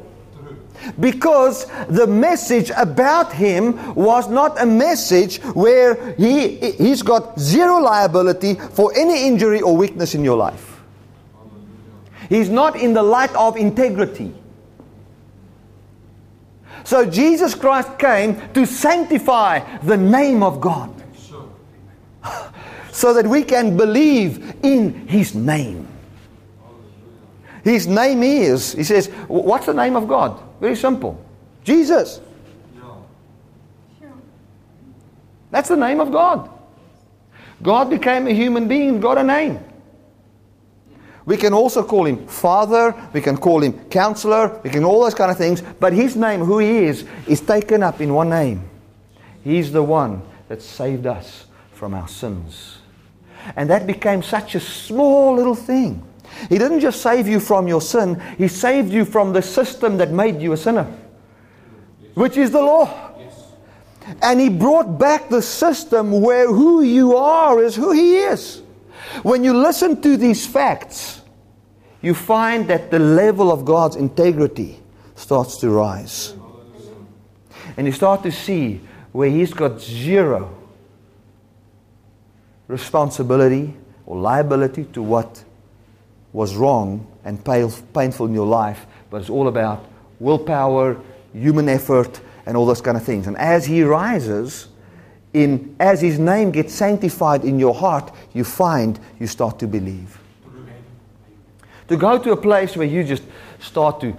[0.99, 8.55] Because the message about him was not a message where he, he's got zero liability
[8.55, 10.81] for any injury or weakness in your life.
[12.29, 14.33] He's not in the light of integrity.
[16.85, 20.91] So Jesus Christ came to sanctify the name of God
[22.93, 25.87] so that we can believe in his name.
[27.63, 30.41] His name is, he says, what's the name of God?
[30.61, 31.23] Very simple.
[31.63, 32.21] Jesus.
[35.51, 36.49] That's the name of God.
[37.63, 39.59] God became a human being, got a name.
[41.27, 45.15] We can also call him Father, we can call him Counselor, we can all those
[45.15, 48.69] kind of things, but his name, who he is, is taken up in one name.
[49.45, 52.79] He's the one that saved us from our sins.
[53.57, 56.07] And that became such a small little thing.
[56.49, 60.11] He didn't just save you from your sin, He saved you from the system that
[60.11, 60.87] made you a sinner,
[62.15, 63.13] which is the law.
[64.23, 68.63] And He brought back the system where who you are is who He is.
[69.23, 71.21] When you listen to these facts,
[72.03, 74.81] you find that the level of God's integrity
[75.15, 76.35] starts to rise.
[77.77, 78.81] And you start to see
[79.13, 80.57] where He's got zero
[82.69, 83.75] responsibility
[84.07, 85.45] or liability to what
[86.33, 89.85] was wrong and painful in your life, but it's all about
[90.21, 90.97] willpower,
[91.33, 93.27] human effort, and all those kind of things.
[93.27, 94.69] And as he rises,
[95.33, 100.19] in, as his name gets sanctified in your heart, you find you start to believe.
[101.89, 103.23] To go to a place where you just
[103.59, 104.17] start to,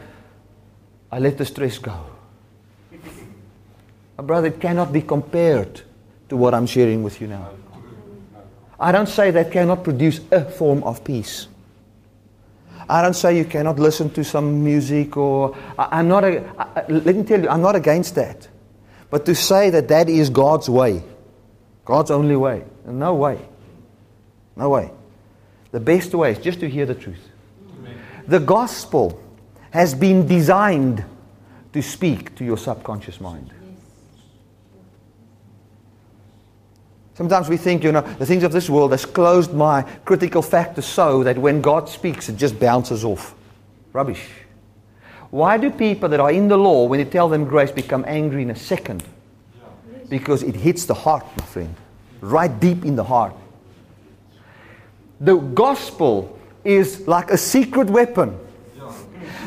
[1.11, 2.05] I let the stress go.
[4.17, 5.81] My brother, it cannot be compared
[6.29, 7.49] to what I'm sharing with you now.
[8.79, 11.47] I don't say that cannot produce a form of peace.
[12.89, 16.85] I don't say you cannot listen to some music or I, am not a, I,
[16.89, 18.47] let me tell you, I'm not against that.
[19.11, 21.03] But to say that that is God's way,
[21.85, 23.39] God's only way, no way.
[24.55, 24.91] No way.
[25.71, 27.29] The best way is just to hear the truth.
[28.27, 29.21] The gospel
[29.71, 31.03] has been designed
[31.73, 33.53] to speak to your subconscious mind.
[37.15, 40.81] Sometimes we think, you know, the things of this world has closed my critical factor
[40.81, 43.35] so that when God speaks, it just bounces off.
[43.93, 44.27] Rubbish.
[45.31, 48.41] Why do people that are in the law, when you tell them grace, become angry
[48.43, 49.03] in a second?
[50.09, 51.73] Because it hits the heart, my friend.
[52.19, 53.33] Right deep in the heart.
[55.21, 58.37] The gospel is like a secret weapon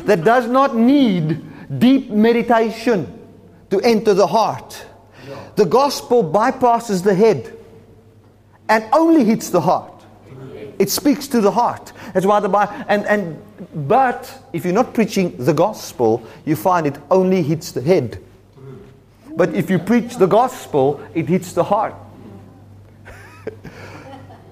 [0.05, 3.19] that does not need deep meditation
[3.69, 4.85] to enter the heart.
[5.55, 7.55] The gospel bypasses the head
[8.67, 9.94] and only hits the heart.
[10.79, 11.93] It speaks to the heart.
[12.13, 13.41] That's why the Bible, and, and,
[13.87, 18.21] but if you're not preaching the gospel, you find it only hits the head.
[19.35, 21.93] But if you preach the gospel, it hits the heart.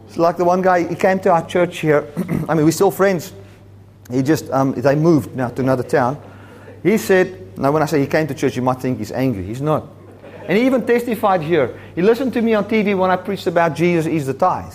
[0.07, 2.07] it's like the one guy, he came to our church here.
[2.49, 3.34] I mean, we're still friends.
[4.11, 6.21] He just, um, they moved now to another town.
[6.84, 9.43] He said, now when I say he came to church, you might think he's angry.
[9.43, 9.88] He's not.
[10.47, 11.80] And he even testified here.
[11.95, 14.74] He listened to me on TV when I preached about Jesus is the tithe.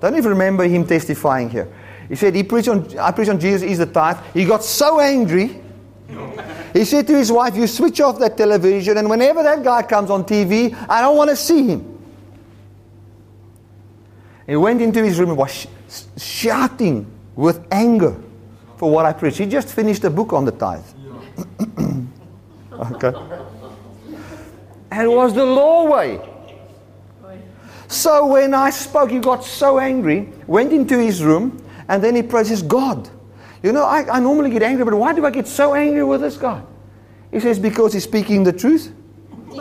[0.00, 1.68] Don't even remember him testifying here.
[2.08, 4.18] He said he preached on I preached on Jesus is the tithe.
[4.32, 5.60] He got so angry.
[6.72, 10.10] He said to his wife, You switch off that television, and whenever that guy comes
[10.10, 11.98] on TV, I don't want to see him.
[14.46, 15.66] He went into his room and was sh-
[16.16, 18.16] shouting with anger
[18.76, 19.38] for what I preached.
[19.38, 20.84] He just finished a book on the tithe.
[22.78, 23.12] Okay.
[24.92, 26.20] And it was the law way.
[27.88, 32.22] So when I spoke, he got so angry, went into his room, and then he
[32.22, 33.08] praises God.
[33.62, 36.20] You know, I, I normally get angry, but why do I get so angry with
[36.20, 36.62] this guy?
[37.32, 38.92] He says, because he's speaking the truth.
[39.50, 39.60] he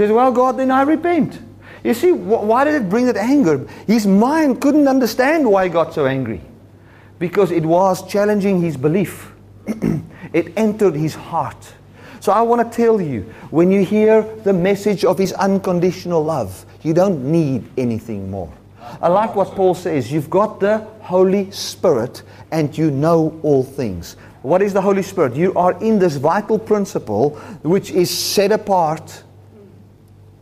[0.00, 1.40] says, well, God, then I repent.
[1.84, 3.66] You see, wh- why did it bring that anger?
[3.86, 6.40] His mind couldn't understand why he got so angry.
[7.18, 9.32] Because it was challenging his belief.
[10.32, 11.74] it entered his heart.
[12.24, 13.20] So I want to tell you
[13.50, 18.50] when you hear the message of his unconditional love, you don't need anything more.
[19.02, 20.10] I like what Paul says.
[20.10, 24.16] You've got the Holy Spirit and you know all things.
[24.40, 25.36] What is the Holy Spirit?
[25.36, 29.22] You are in this vital principle which is set apart.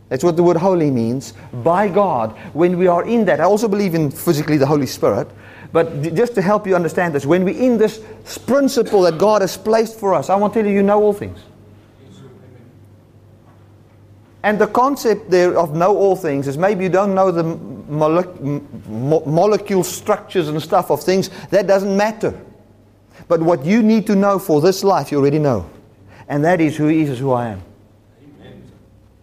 [0.07, 1.33] That's what the word holy means.
[1.51, 2.31] By God.
[2.53, 5.27] When we are in that, I also believe in physically the Holy Spirit.
[5.73, 7.99] But just to help you understand this, when we're in this
[8.47, 11.11] principle that God has placed for us, I want to tell you, you know all
[11.11, 11.39] things.
[14.43, 19.23] And the concept there of know all things is maybe you don't know the mo-
[19.25, 21.29] molecule structures and stuff of things.
[21.49, 22.37] That doesn't matter.
[23.29, 25.69] But what you need to know for this life, you already know.
[26.27, 27.61] And that is who He is, is who I am.
[28.41, 28.63] Amen.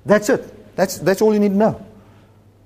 [0.07, 0.75] That's it.
[0.75, 1.87] That's, that's all you need to know.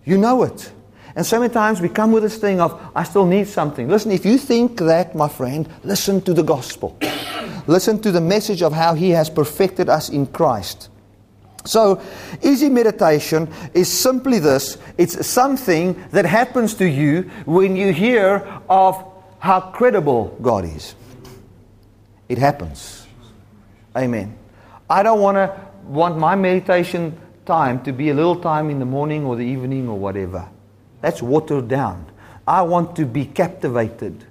[0.04, 0.70] You know it.
[1.16, 3.88] And so many times we come with this thing of, I still need something.
[3.88, 6.96] Listen, if you think that, my friend, listen to the gospel.
[7.66, 10.88] listen to the message of how He has perfected us in Christ.
[11.66, 12.02] So,
[12.42, 19.02] easy meditation is simply this it's something that happens to you when you hear of
[19.38, 20.94] how credible God is.
[22.28, 23.06] It happens.
[23.96, 24.36] Amen.
[24.90, 28.84] I don't want to want my meditation time to be a little time in the
[28.84, 30.48] morning or the evening or whatever.
[31.00, 32.06] That's watered down.
[32.46, 34.24] I want to be captivated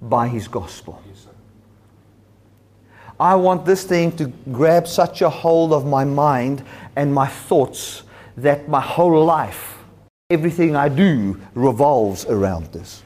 [0.00, 1.01] by His gospel.
[3.22, 6.64] I want this thing to grab such a hold of my mind
[6.96, 8.02] and my thoughts
[8.36, 9.78] that my whole life,
[10.28, 13.04] everything I do, revolves around this.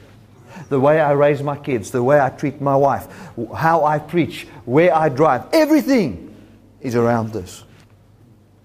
[0.69, 3.07] The way I raise my kids, the way I treat my wife,
[3.55, 6.35] how I preach, where I drive, everything
[6.81, 7.63] is around this.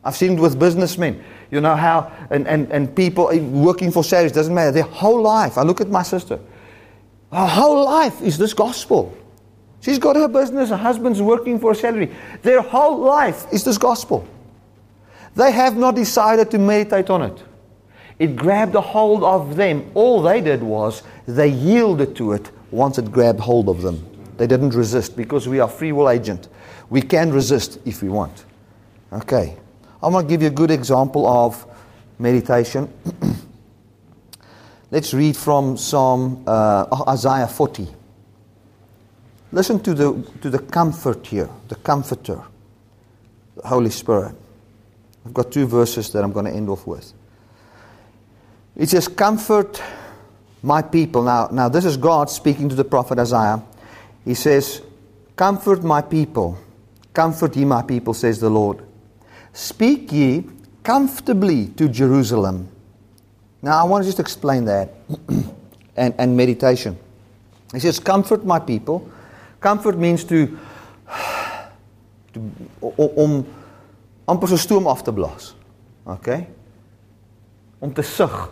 [0.02, 1.22] I've seen it with businessmen.
[1.50, 4.72] You know how, and, and, and people working for salaries, doesn't matter.
[4.72, 6.40] Their whole life, I look at my sister,
[7.30, 9.14] her whole life is this gospel.
[9.82, 12.14] She's got her business, her husband's working for a salary.
[12.42, 14.26] Their whole life is this gospel.
[15.34, 17.42] They have not decided to meditate on it.
[18.18, 19.90] It grabbed a hold of them.
[19.94, 24.06] All they did was they yielded to it once it grabbed hold of them.
[24.36, 26.48] They didn't resist because we are free will agent.
[26.88, 28.44] We can resist if we want.
[29.12, 29.56] Okay.
[30.00, 31.66] I'm going to give you a good example of
[32.20, 32.92] meditation.
[34.92, 37.88] Let's read from Psalm uh, Isaiah 40.
[39.52, 42.40] Listen to the, to the comfort here, the comforter,
[43.54, 44.34] the Holy Spirit.
[45.26, 47.12] I've got two verses that I'm going to end off with.
[48.76, 49.80] It says, Comfort
[50.62, 51.22] my people.
[51.22, 53.62] Now, now, this is God speaking to the prophet Isaiah.
[54.24, 54.80] He says,
[55.36, 56.58] Comfort my people.
[57.12, 58.82] Comfort ye my people, says the Lord.
[59.52, 60.44] Speak ye
[60.82, 62.68] comfortably to Jerusalem.
[63.60, 64.94] Now, I want to just explain that
[65.96, 66.98] and, and meditation.
[67.72, 69.10] He says, Comfort my people.
[69.62, 70.46] Comfort means to,
[72.34, 72.40] to
[73.16, 73.44] om
[74.28, 75.52] amper so stoom af te blaas.
[76.04, 76.46] Okay?
[77.80, 78.50] Om te sug.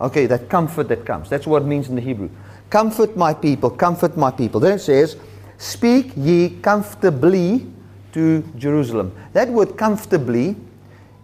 [0.00, 1.28] Okay, that comfort that comes.
[1.28, 2.28] That's what it means in the Hebrew.
[2.70, 4.60] Comfort my people, comfort my people.
[4.60, 5.16] Then it says,
[5.58, 7.66] Speak ye comfortably
[8.12, 9.12] to Jerusalem.
[9.32, 10.54] That word comfortably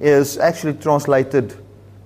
[0.01, 1.55] is actually translated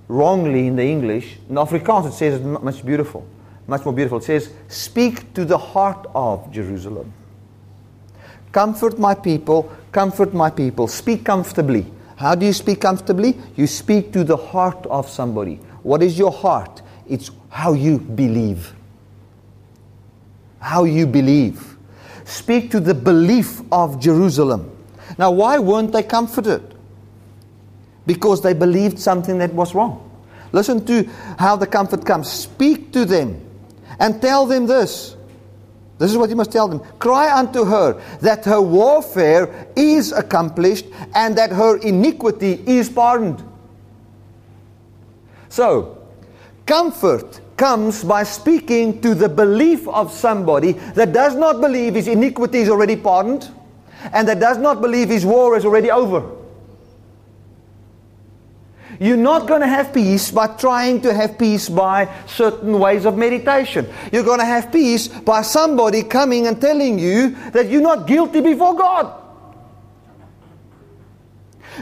[0.07, 1.37] wrongly in the English.
[1.49, 3.25] In Afrikaans it says it's much beautiful,
[3.69, 4.17] much more beautiful.
[4.17, 7.13] It says, Speak to the heart of Jerusalem.
[8.51, 10.87] Comfort my people, comfort my people.
[10.87, 11.85] Speak comfortably.
[12.15, 13.37] How do you speak comfortably?
[13.55, 15.55] You speak to the heart of somebody.
[15.83, 16.81] What is your heart?
[17.07, 18.73] It's how you believe.
[20.59, 21.77] How you believe.
[22.25, 24.75] Speak to the belief of Jerusalem.
[25.17, 26.75] Now, why weren't they comforted?
[28.05, 30.05] Because they believed something that was wrong.
[30.51, 31.03] Listen to
[31.37, 32.29] how the comfort comes.
[32.29, 33.48] Speak to them
[33.99, 35.15] and tell them this.
[35.97, 36.79] This is what you must tell them.
[36.97, 43.43] Cry unto her that her warfare is accomplished and that her iniquity is pardoned.
[45.49, 46.01] So,
[46.65, 52.59] comfort comes by speaking to the belief of somebody that does not believe his iniquity
[52.59, 53.49] is already pardoned
[54.13, 56.38] and that does not believe his war is already over.
[58.99, 63.17] You're not going to have peace by trying to have peace by certain ways of
[63.17, 63.87] meditation.
[64.11, 68.41] You're going to have peace by somebody coming and telling you that you're not guilty
[68.41, 69.15] before God.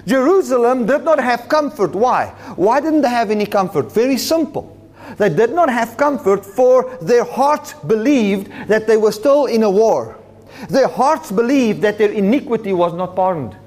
[0.05, 1.95] Jerusalem did not have comfort.
[1.95, 2.27] Why?
[2.55, 3.91] Why didn't they have any comfort?
[3.91, 4.75] Very simple.
[5.17, 9.71] They did not have comfort for their hearts believed that they were still in a
[9.71, 10.19] war.
[10.69, 13.57] Their hearts believed that their iniquity was not pardoned.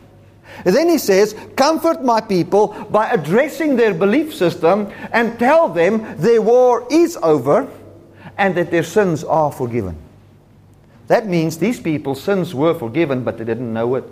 [0.64, 6.42] Then he says, Comfort my people by addressing their belief system and tell them their
[6.42, 7.68] war is over
[8.36, 9.96] and that their sins are forgiven.
[11.08, 14.04] That means these people's sins were forgiven, but they didn't know it.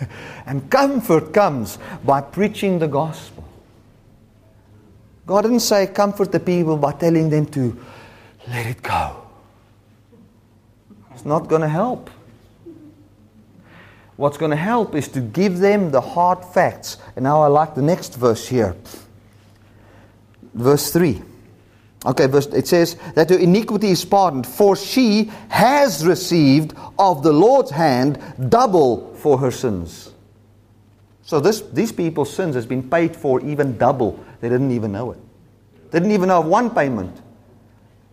[0.46, 3.44] and comfort comes by preaching the gospel.
[5.26, 7.78] God didn't say comfort the people by telling them to
[8.48, 9.16] let it go.
[11.12, 12.10] It's not going to help.
[14.16, 16.98] What's going to help is to give them the hard facts.
[17.16, 18.76] And now I like the next verse here.
[20.54, 21.22] Verse 3.
[22.04, 27.32] Okay, verse, it says that her iniquity is pardoned, for she has received of the
[27.32, 30.12] Lord's hand double for her sins.
[31.22, 34.22] So this, these people's sins has been paid for even double.
[34.40, 35.18] They didn't even know it.
[35.92, 37.21] They didn't even know of one payment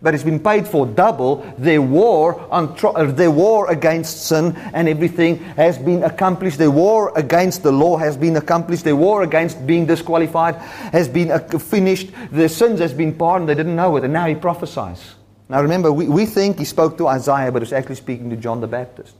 [0.02, 1.36] but it's been paid for double.
[1.58, 6.58] Their war, on, uh, their war against sin and everything has been accomplished.
[6.58, 8.84] Their war against the law has been accomplished.
[8.84, 12.10] Their war against being disqualified has been uh, finished.
[12.30, 13.48] Their sins has been pardoned.
[13.48, 15.14] They didn't know it, and now he prophesies.
[15.48, 18.60] Now remember, we, we think he spoke to Isaiah, but he's actually speaking to John
[18.60, 19.14] the Baptist.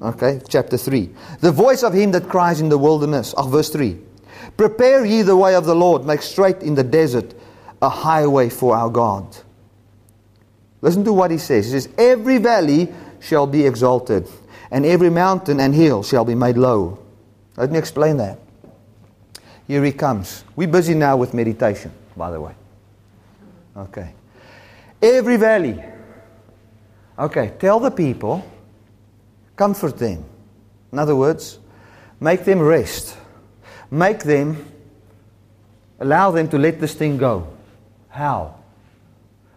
[0.00, 1.10] Okay, chapter 3.
[1.40, 3.34] The voice of him that cries in the wilderness.
[3.36, 3.98] Oh, verse 3.
[4.56, 7.34] Prepare ye the way of the Lord, make straight in the desert
[7.82, 9.36] a highway for our God.
[10.86, 11.64] Listen to what he says.
[11.64, 14.28] He says, Every valley shall be exalted,
[14.70, 17.00] and every mountain and hill shall be made low.
[17.56, 18.38] Let me explain that.
[19.66, 20.44] Here he comes.
[20.54, 22.54] We're busy now with meditation, by the way.
[23.76, 24.14] Okay.
[25.02, 25.82] Every valley.
[27.18, 28.48] Okay, tell the people,
[29.56, 30.24] comfort them.
[30.92, 31.58] In other words,
[32.20, 33.16] make them rest.
[33.90, 34.64] Make them,
[35.98, 37.48] allow them to let this thing go.
[38.08, 38.54] How?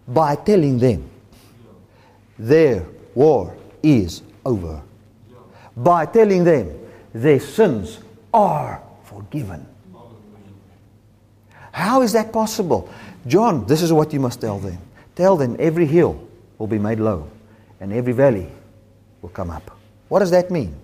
[0.10, 1.08] by telling them
[2.40, 4.82] their war is over.
[5.76, 6.72] By telling them
[7.14, 8.00] their sins
[8.34, 9.66] are forgiven.
[11.72, 12.90] How is that possible?
[13.28, 14.78] John, this is what you must tell them.
[15.16, 16.28] Tell them every hill
[16.58, 17.30] will be made low
[17.80, 18.50] and every valley
[19.22, 19.78] will come up.
[20.08, 20.76] What does that mean?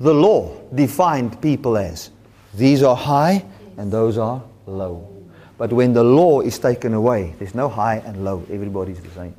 [0.00, 2.10] The law defined people as
[2.54, 3.44] these are high
[3.76, 5.08] and those are low.
[5.56, 8.44] But when the law is taken away, there's no high and low.
[8.50, 9.34] Everybody's the same.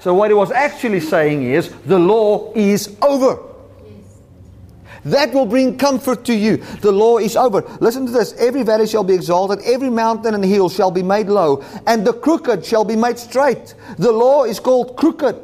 [0.00, 3.38] So what he was actually saying is the law is over.
[5.04, 6.58] That will bring comfort to you.
[6.80, 7.62] The law is over.
[7.80, 8.34] Listen to this.
[8.34, 12.12] Every valley shall be exalted, every mountain and hill shall be made low, and the
[12.12, 13.74] crooked shall be made straight.
[13.98, 15.36] The law is called crooked.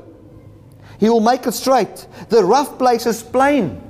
[0.99, 2.07] He will make it straight.
[2.29, 3.81] The rough place is plain.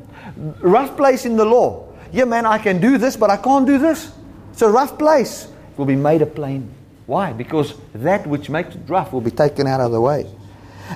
[0.61, 1.89] Rough place in the law.
[2.13, 4.13] Yeah, man, I can do this, but I can't do this.
[4.53, 5.45] It's a rough place.
[5.45, 6.73] It will be made a plain.
[7.07, 7.33] Why?
[7.33, 10.27] Because that which makes it rough will be taken out of the way.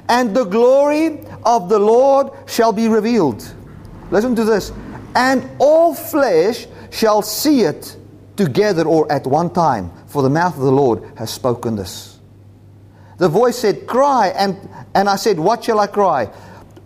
[0.08, 3.54] And the glory of the Lord shall be revealed.
[4.10, 4.72] Listen to this.
[5.14, 7.96] And all flesh shall see it
[8.36, 12.18] together or at one time, for the mouth of the Lord has spoken this.
[13.18, 14.28] The voice said, Cry.
[14.28, 14.56] And,
[14.94, 16.30] and I said, What shall I cry?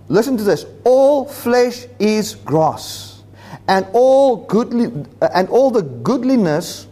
[0.08, 0.66] Listen to this.
[0.84, 3.22] All flesh is grass,
[3.68, 4.86] and all goodly,
[5.32, 6.86] and all the goodliness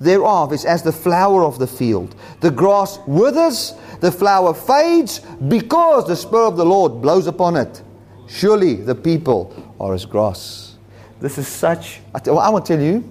[0.00, 2.14] thereof is as the flower of the field.
[2.40, 7.82] The grass withers, the flower fades, because the Spirit of the Lord blows upon it.
[8.28, 10.76] Surely the people are as grass.
[11.20, 13.10] This is such, I, I want to tell you,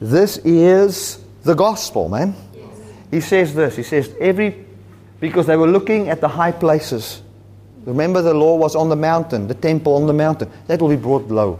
[0.00, 2.34] this is the gospel, man.
[3.10, 4.64] He says this, he says, every,
[5.18, 7.22] because they were looking at the high places.
[7.84, 10.50] Remember, the law was on the mountain, the temple on the mountain.
[10.66, 11.58] That will be brought low.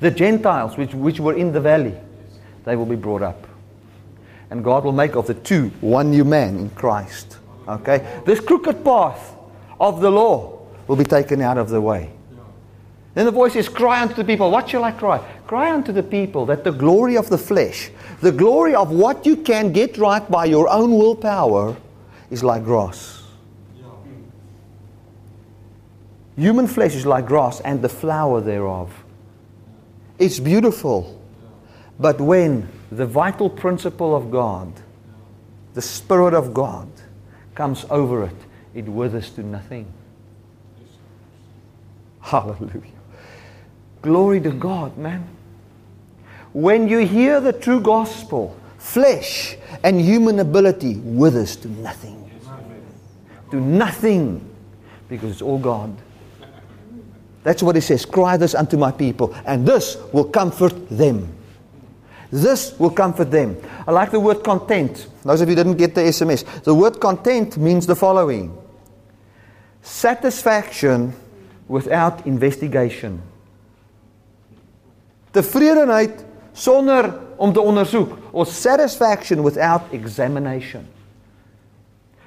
[0.00, 1.94] The Gentiles, which, which were in the valley,
[2.64, 3.46] they will be brought up.
[4.50, 7.38] And God will make of the two one new man in Christ.
[7.66, 8.20] Okay?
[8.24, 9.34] This crooked path
[9.78, 12.10] of the law will be taken out of the way.
[13.14, 14.50] Then the voice says, Cry unto the people.
[14.50, 15.18] What shall I cry?
[15.46, 17.90] Cry unto the people that the glory of the flesh,
[18.20, 21.76] the glory of what you can get right by your own willpower,
[22.30, 23.22] is like grass.
[26.36, 28.92] Human flesh is like grass and the flower thereof.
[30.20, 31.17] It's beautiful.
[32.00, 34.72] But when the vital principle of God,
[35.74, 36.88] the Spirit of God,
[37.54, 38.36] comes over it,
[38.74, 39.92] it withers to nothing.
[42.20, 42.92] Hallelujah.
[44.02, 45.28] Glory to God, man.
[46.52, 52.30] When you hear the true gospel, flesh and human ability withers to nothing.
[53.50, 54.48] To nothing.
[55.08, 55.96] Because it's all God.
[57.42, 58.04] That's what he says.
[58.04, 61.32] Cry this unto my people, and this will comfort them.
[62.30, 63.56] This will comfort them.
[63.86, 65.06] I like the word content.
[65.24, 66.62] Those of you didn't get the SMS.
[66.62, 68.56] The word content means the following
[69.82, 71.14] satisfaction
[71.68, 73.22] without investigation.
[75.32, 80.86] Tevredenheid sonder om te ondersoek or satisfaction without examination.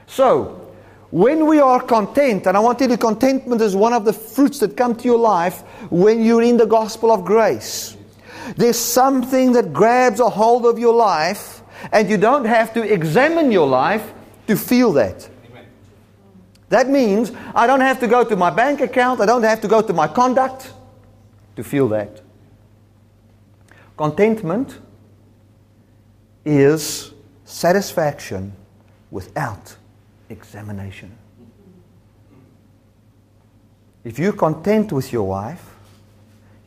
[0.08, 0.62] So,
[1.12, 4.60] when we are content, and I want you to contentment is one of the fruits
[4.60, 7.98] that come to your life when you're in the gospel of grace.
[8.56, 11.62] There's something that grabs a hold of your life,
[11.92, 14.14] and you don't have to examine your life
[14.48, 15.30] to feel that.
[16.70, 19.68] That means I don't have to go to my bank account, I don't have to
[19.68, 20.74] go to my conduct
[21.56, 22.22] to feel that.
[23.98, 24.80] Contentment
[26.46, 27.12] is
[27.46, 28.54] satisfaction
[29.12, 29.76] without
[30.30, 31.18] examination.
[34.04, 35.71] If you're content with your wife,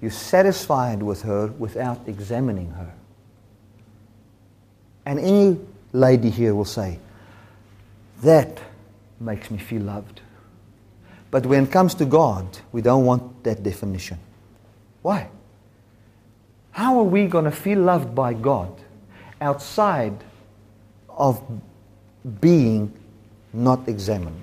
[0.05, 2.93] you're satisfied with her without examining her.
[5.07, 5.59] And any
[5.93, 6.99] lady here will say,
[8.23, 8.61] That
[9.19, 10.21] makes me feel loved.
[11.31, 14.19] But when it comes to God, we don't want that definition.
[15.01, 15.31] Why?
[16.73, 18.79] How are we going to feel loved by God
[19.41, 20.23] outside
[21.09, 21.43] of
[22.43, 22.93] being
[23.55, 24.43] not examined?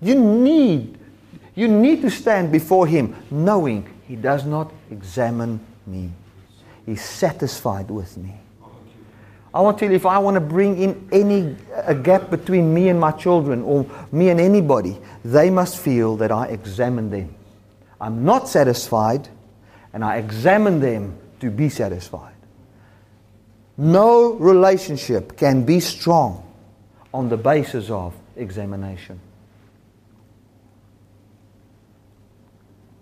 [0.00, 0.98] You need,
[1.56, 6.10] you need to stand before Him knowing He does not examine me.
[6.86, 8.34] He's satisfied with me.
[9.52, 12.72] I want to tell you, if I want to bring in any a gap between
[12.72, 17.34] me and my children or me and anybody, they must feel that I examine them.
[18.00, 19.28] I'm not satisfied,
[19.92, 22.34] and I examine them to be satisfied.
[23.76, 26.44] No relationship can be strong
[27.12, 29.20] on the basis of examination.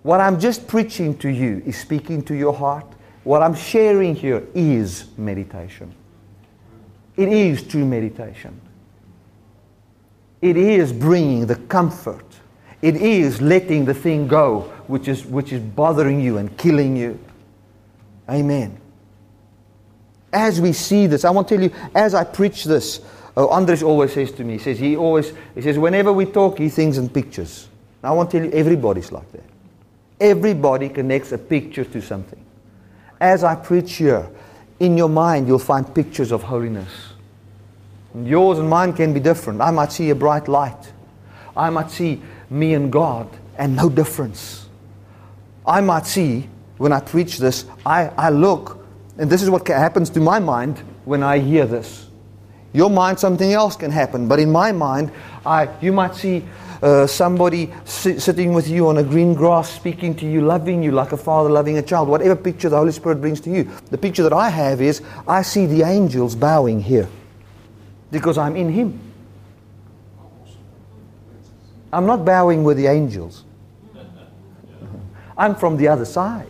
[0.06, 2.86] What I'm just preaching to you is speaking to your heart.
[3.24, 5.92] What I'm sharing here is meditation.
[7.16, 8.60] It is true meditation.
[10.40, 12.24] It is bringing the comfort.
[12.82, 17.18] It is letting the thing go which is, which is bothering you and killing you.
[18.30, 18.80] Amen.
[20.32, 23.00] As we see this, I want to tell you, as I preach this,
[23.36, 26.58] uh, Andres always says to me, he says, he always, he says, whenever we talk,
[26.58, 27.66] he thinks in pictures.
[28.04, 29.55] I want to tell you, everybody's like that.
[30.20, 32.42] Everybody connects a picture to something.
[33.20, 34.28] As I preach here,
[34.80, 36.88] in your mind, you'll find pictures of holiness.
[38.14, 39.60] And yours and mine can be different.
[39.60, 40.92] I might see a bright light.
[41.56, 44.68] I might see me and God and no difference.
[45.66, 46.48] I might see,
[46.78, 48.86] when I preach this, I, I look,
[49.18, 52.06] and this is what happens to my mind when I hear this.
[52.72, 55.10] Your mind, something else can happen, but in my mind,
[55.44, 56.44] I, you might see
[56.82, 60.92] uh, somebody si- sitting with you on a green grass, speaking to you, loving you
[60.92, 63.64] like a father loving a child, whatever picture the Holy Spirit brings to you.
[63.90, 67.08] The picture that I have is I see the angels bowing here
[68.10, 69.00] because I'm in Him.
[71.92, 73.44] I'm not bowing with the angels.
[75.38, 76.48] I'm from the other side.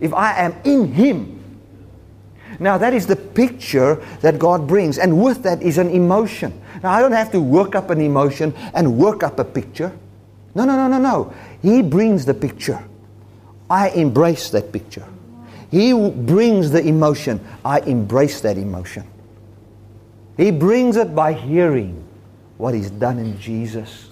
[0.00, 1.40] If I am in Him,
[2.58, 6.60] now that is the picture that God brings, and with that is an emotion.
[6.84, 9.90] Now I don't have to work up an emotion and work up a picture.
[10.54, 11.34] No, no, no, no, no.
[11.62, 12.84] He brings the picture.
[13.70, 15.06] I embrace that picture.
[15.70, 17.40] He brings the emotion.
[17.64, 19.04] I embrace that emotion.
[20.36, 22.04] He brings it by hearing
[22.58, 24.10] what He's done in Jesus.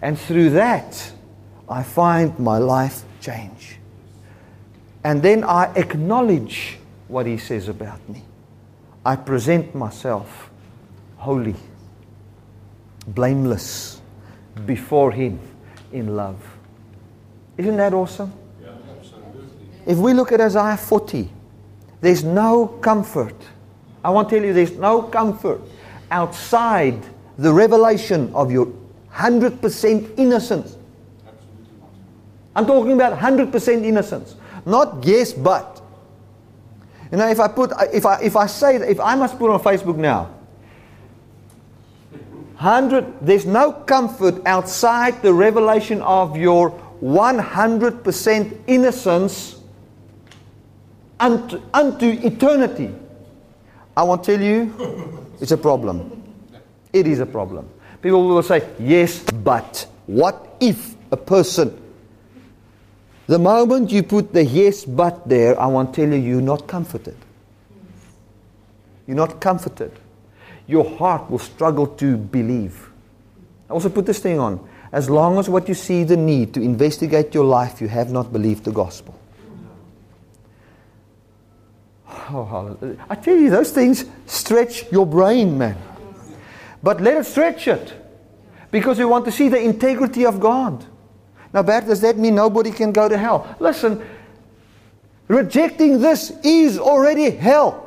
[0.00, 1.12] And through that,
[1.68, 3.78] I find my life change.
[5.02, 8.22] And then I acknowledge what He says about me.
[9.04, 10.45] I present myself
[11.26, 11.56] holy,
[13.08, 14.00] blameless
[14.64, 15.40] before Him
[15.90, 16.38] in love.
[17.58, 18.32] Isn't that awesome?
[18.62, 18.68] Yeah,
[19.84, 21.28] if we look at Isaiah 40,
[22.00, 23.34] there's no comfort.
[24.04, 25.62] I want to tell you, there's no comfort
[26.12, 27.04] outside
[27.38, 28.72] the revelation of your
[29.12, 30.76] 100% innocence.
[32.54, 34.36] I'm talking about 100% innocence.
[34.64, 35.82] Not yes, but.
[37.10, 39.58] You know, if I put, if I, if I say, if I must put on
[39.58, 40.35] Facebook now,
[42.58, 46.70] 100, there's no comfort outside the revelation of your
[47.02, 49.60] 100% innocence
[51.20, 52.94] unto, unto eternity.
[53.94, 56.22] I want to tell you, it's a problem.
[56.94, 57.68] It is a problem.
[58.00, 59.86] People will say, yes, but.
[60.06, 61.76] What if a person,
[63.26, 66.66] the moment you put the yes, but there, I want to tell you, you're not
[66.66, 67.16] comforted.
[69.06, 69.92] You're not comforted.
[70.66, 72.90] Your heart will struggle to believe.
[73.68, 74.66] I also put this thing on.
[74.92, 78.32] As long as what you see the need to investigate your life, you have not
[78.32, 79.14] believed the gospel.
[82.08, 82.76] Oh,
[83.08, 85.76] I tell you, those things stretch your brain, man.
[86.82, 87.94] But let us stretch it.
[88.70, 90.84] Because we want to see the integrity of God.
[91.52, 93.56] Now, Bert, does that mean nobody can go to hell?
[93.60, 94.04] Listen,
[95.28, 97.85] rejecting this is already hell.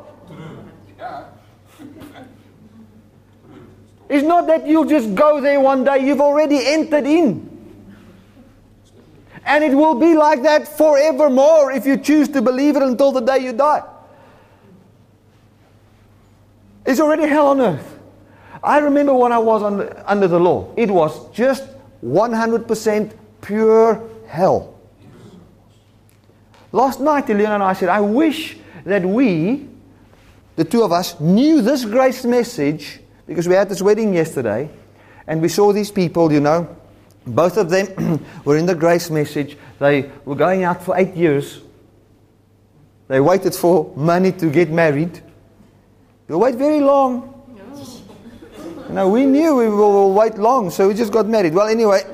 [4.09, 7.45] It's not that you'll just go there one day, you've already entered in.
[9.45, 13.21] And it will be like that forevermore if you choose to believe it until the
[13.21, 13.83] day you die.
[16.85, 17.99] It's already hell on earth.
[18.63, 21.63] I remember when I was under, the law, it was just
[22.03, 24.75] 100% pure hell.
[26.71, 29.67] Last night, Eliana and I said, I wish that we,
[30.55, 32.99] the two of us, knew this grace message
[33.29, 34.67] because we had this wedding yesterday
[35.27, 36.75] and we saw these people, you know,
[37.27, 39.55] both of them were in the grace message.
[39.77, 41.61] They were going out for eight years.
[43.07, 45.21] They waited for money to get married.
[46.27, 47.35] You wait very long.
[48.87, 51.53] You know, we knew we will wait long, so we just got married.
[51.53, 52.01] Well, anyway,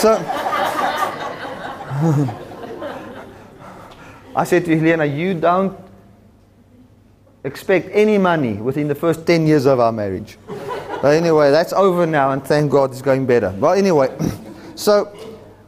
[0.00, 0.14] so
[4.34, 5.78] I said to Helena, you don't
[7.46, 10.36] expect any money within the first 10 years of our marriage.
[11.00, 13.54] But anyway, that's over now, and thank God it's going better.
[13.58, 14.14] But anyway,
[14.74, 15.16] so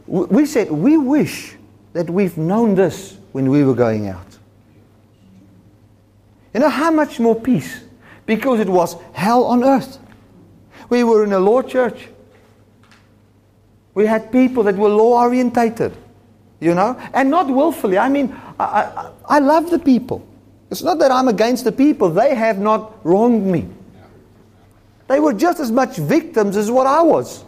[0.07, 1.55] we said, we wish
[1.93, 4.25] that we've known this when we were going out.
[6.53, 7.83] You know how much more peace?
[8.25, 9.99] Because it was hell on earth.
[10.89, 12.09] We were in a law church.
[13.93, 15.95] We had people that were law orientated,
[16.59, 17.97] you know, and not willfully.
[17.97, 20.27] I mean, I, I, I love the people.
[20.69, 23.67] It's not that I'm against the people, they have not wronged me.
[25.07, 27.43] They were just as much victims as what I was.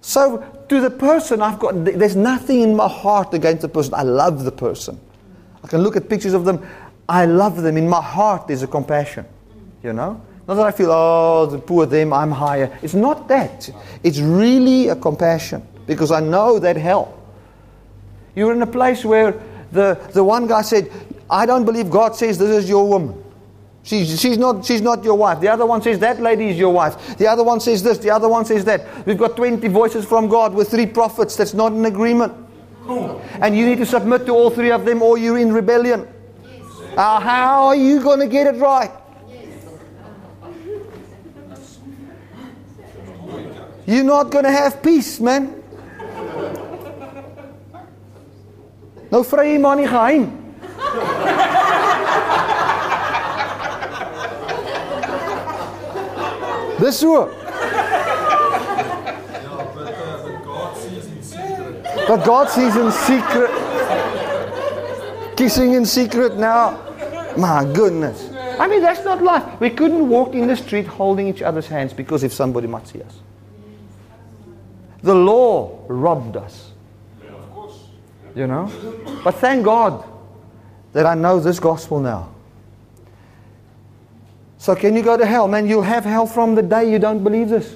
[0.00, 0.38] So,
[0.70, 3.92] to the person, I've got, there's nothing in my heart against the person.
[3.92, 4.98] I love the person.
[5.62, 6.66] I can look at pictures of them.
[7.06, 7.76] I love them.
[7.76, 9.26] In my heart, there's a compassion,
[9.82, 10.22] you know?
[10.48, 12.76] Not that I feel, oh, the poor them, I'm higher.
[12.82, 13.70] It's not that.
[14.02, 17.20] It's really a compassion because I know that hell.
[18.34, 20.90] You're in a place where the, the one guy said,
[21.30, 23.24] I don't believe God says this is your woman.
[23.82, 25.40] She's, she's, not, she's not your wife.
[25.40, 27.16] The other one says that lady is your wife.
[27.16, 27.98] The other one says this.
[27.98, 29.06] The other one says that.
[29.06, 31.36] We've got 20 voices from God with three prophets.
[31.36, 32.34] That's not an agreement.
[33.40, 36.08] And you need to submit to all three of them or you're in rebellion.
[36.44, 36.62] Yes.
[36.96, 38.90] Uh, how are you going to get it right?
[43.86, 45.60] You're not going to have peace, man.
[49.10, 50.39] Jy maar nie geheim.
[56.80, 57.26] Dis so.
[62.08, 63.50] But God sees in secret.
[65.36, 66.78] Kissing in secret now.
[67.36, 68.30] My goodness.
[68.58, 69.60] I mean, that's not life.
[69.60, 73.02] We couldn't walk in the street holding each other's hands because if somebody might see
[73.02, 73.20] us.
[75.02, 76.72] The law robbed us.
[78.34, 78.70] You know?
[79.22, 80.04] But thank God
[80.92, 82.32] that I know this gospel now.
[84.58, 85.48] So can you go to hell?
[85.48, 87.74] Man, you'll have hell from the day you don't believe this.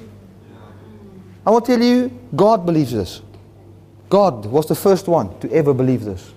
[1.47, 3.23] I will tell you, God believes this.
[4.09, 6.33] God was the first one to ever believe this.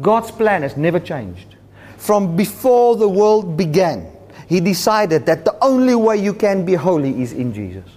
[0.00, 1.56] God's plan has never changed.
[1.96, 4.10] From before the world began,
[4.48, 7.88] He decided that the only way you can be holy is in Jesus.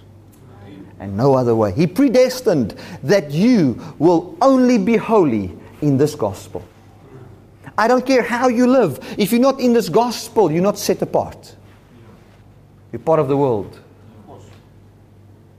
[0.98, 1.72] And no other way.
[1.72, 6.62] He predestined that you will only be holy in this gospel.
[7.76, 8.98] I don't care how you live.
[9.18, 11.56] If you're not in this gospel, you're not set apart.
[12.92, 13.78] You're part of the world.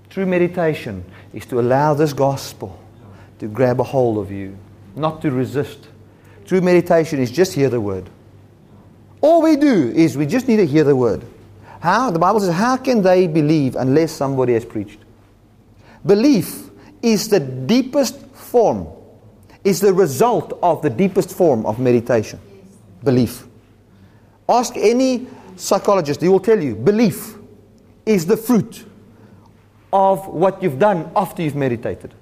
[0.09, 1.03] True meditation
[1.34, 2.80] is to allow this gospel
[3.39, 4.55] to grab a hold of you,
[4.95, 5.88] not to resist.
[6.45, 8.09] True meditation is just hear the word.
[9.22, 11.26] All we do is we just need to hear the word.
[11.80, 12.11] How?
[12.11, 14.99] The Bible says, how can they believe unless somebody has preached?
[16.05, 16.70] Belief
[17.01, 18.88] is the deepest form,
[19.64, 22.39] is the result of the deepest form of meditation.
[23.03, 23.45] Belief.
[24.47, 27.36] Ask any psychologist, he will tell you belief
[28.05, 28.86] is the fruit
[29.91, 32.14] of what you've done after you've meditated.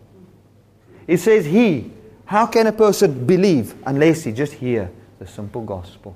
[1.08, 1.92] It says, He,
[2.26, 6.16] how can a person believe unless he just hear the simple gospel?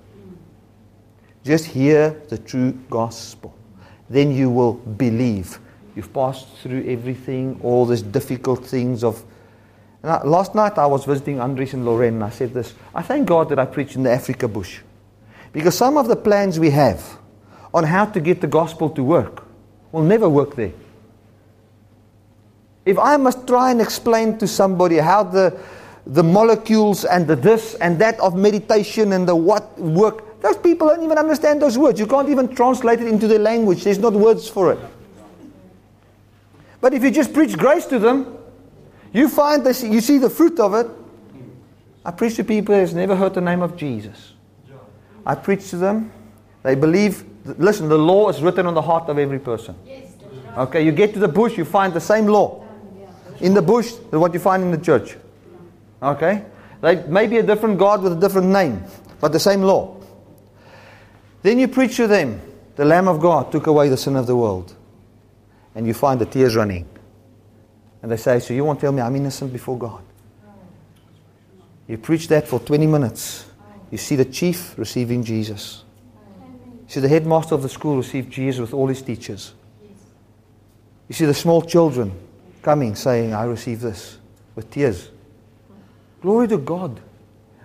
[1.43, 3.55] Just hear the true gospel.
[4.09, 5.59] Then you will believe.
[5.95, 9.23] You've passed through everything, all these difficult things of.
[10.07, 13.27] I, last night I was visiting Andres and Lorraine, and I said this I thank
[13.27, 14.79] God that I preach in the Africa bush.
[15.51, 17.17] Because some of the plans we have
[17.73, 19.43] on how to get the gospel to work
[19.91, 20.73] will never work there.
[22.85, 25.57] If I must try and explain to somebody how the,
[26.05, 30.89] the molecules and the this and that of meditation and the what work, those people
[30.89, 31.99] don't even understand those words.
[31.99, 33.83] You can't even translate it into their language.
[33.83, 34.79] There's not words for it.
[36.79, 38.37] But if you just preach grace to them,
[39.15, 40.87] you find this, you see the fruit of it.
[42.03, 44.33] I preach to people that's never heard the name of Jesus.
[45.25, 46.11] I preach to them.
[46.63, 47.25] They believe,
[47.57, 49.75] listen, the law is written on the heart of every person.
[50.57, 52.63] Okay, you get to the bush, you find the same law
[53.39, 55.17] in the bush than what you find in the church.
[56.01, 56.45] Okay?
[56.81, 58.83] They may be a different God with a different name,
[59.19, 59.97] but the same law.
[61.41, 62.41] Then you preach to them,
[62.75, 64.73] the Lamb of God took away the sin of the world.
[65.73, 66.87] And you find the tears running.
[68.05, 70.03] And they say, So you won't tell me I'm innocent before God?
[71.87, 73.47] You preach that for 20 minutes.
[73.89, 75.83] You see the chief receiving Jesus.
[76.83, 79.55] You see the headmaster of the school receive Jesus with all his teachers.
[81.07, 82.11] You see the small children
[82.61, 84.19] coming saying, I receive this
[84.53, 85.09] with tears.
[86.21, 87.01] Glory to God.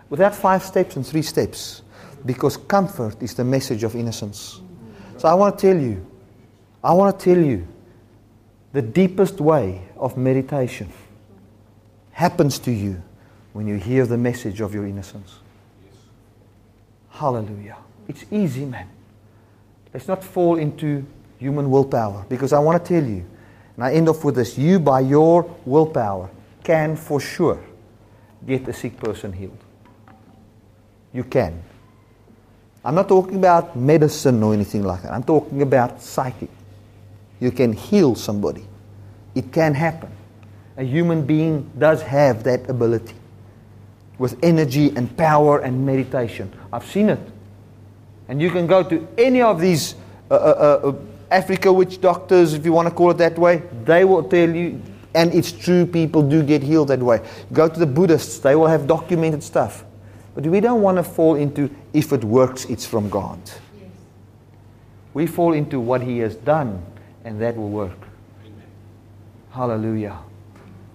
[0.09, 1.83] Without five steps and three steps.
[2.25, 4.63] Because comfort is the message of innocence.
[5.19, 6.07] So I want to tell you,
[6.83, 7.69] I want to tell you,
[8.73, 10.93] the deepest way of meditation
[12.13, 13.03] happens to you
[13.53, 15.41] when you hear the message of your innocence.
[17.11, 17.77] Hallelujah.
[18.09, 18.89] It's easy, man.
[19.93, 21.05] Let's not fall into
[21.39, 23.27] human willpower because I want to tell you,
[23.77, 26.31] and I end off with this you, by your willpower,
[26.63, 27.61] can for sure
[28.47, 29.59] get a sick person healed.
[31.13, 31.63] You can.
[32.85, 35.13] I'm not talking about medicine or anything like that.
[35.13, 36.51] I'm talking about psychic.
[37.41, 38.65] You can heal somebody.
[39.35, 40.11] It can happen.
[40.77, 43.15] A human being does have that ability
[44.19, 46.53] with energy and power and meditation.
[46.73, 47.19] I've seen it.
[48.29, 49.95] And you can go to any of these
[50.31, 50.95] uh, uh, uh,
[51.31, 54.81] Africa witch doctors, if you want to call it that way, they will tell you,
[55.15, 57.21] and it's true, people do get healed that way.
[57.53, 59.85] Go to the Buddhists, they will have documented stuff.
[60.35, 63.39] But we don't want to fall into if it works, it's from God.
[63.45, 63.91] Yes.
[65.15, 66.85] We fall into what He has done,
[67.25, 67.99] and that will work.
[68.45, 68.63] Amen.
[69.51, 70.19] Hallelujah.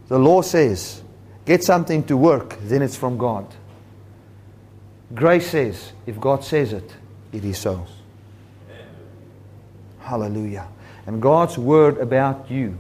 [0.08, 1.02] The law says,
[1.46, 3.46] get something to work, then it's from God.
[5.14, 6.94] Grace says, if God says it,
[7.32, 7.86] it is so.
[10.00, 10.68] Hallelujah.
[11.08, 12.78] And God's word about you.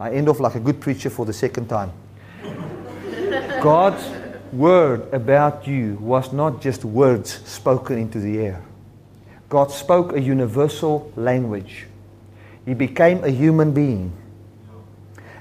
[0.00, 1.92] I end off like a good preacher for the second time.
[3.62, 4.04] God's
[4.52, 8.62] word about you was not just words spoken into the air.
[9.48, 11.87] God spoke a universal language.
[12.68, 14.12] He became a human being.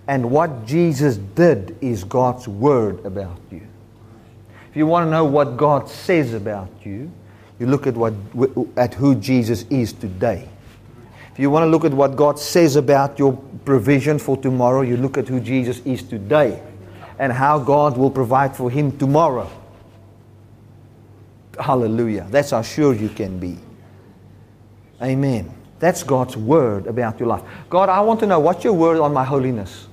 [0.08, 3.68] And what Jesus did is God's word about you.
[4.70, 7.12] If you want to know what God says about you,
[7.60, 8.14] you look at, what,
[8.78, 10.48] at who Jesus is today.
[11.34, 13.34] If you want to look at what God says about your
[13.66, 16.64] provision for tomorrow, you look at who Jesus is today
[17.20, 19.52] and how God will provide for him tomorrow.
[21.60, 22.26] Hallelujah.
[22.30, 23.58] That's how sure you can be.
[25.02, 25.58] Amen.
[25.80, 27.44] That's God's word about your life.
[27.70, 29.88] God, I want to know what's your word on my holiness.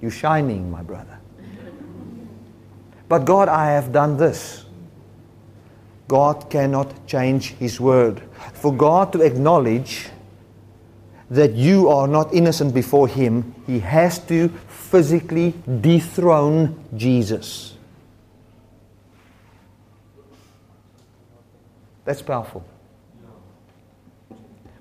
[0.00, 1.18] You're shining, my brother.
[3.08, 4.64] But God, I have done this.
[6.08, 8.22] God cannot change His word.
[8.54, 10.08] For God to acknowledge
[11.30, 17.76] that you are not innocent before Him, He has to physically dethrone Jesus.
[22.04, 22.64] That's powerful.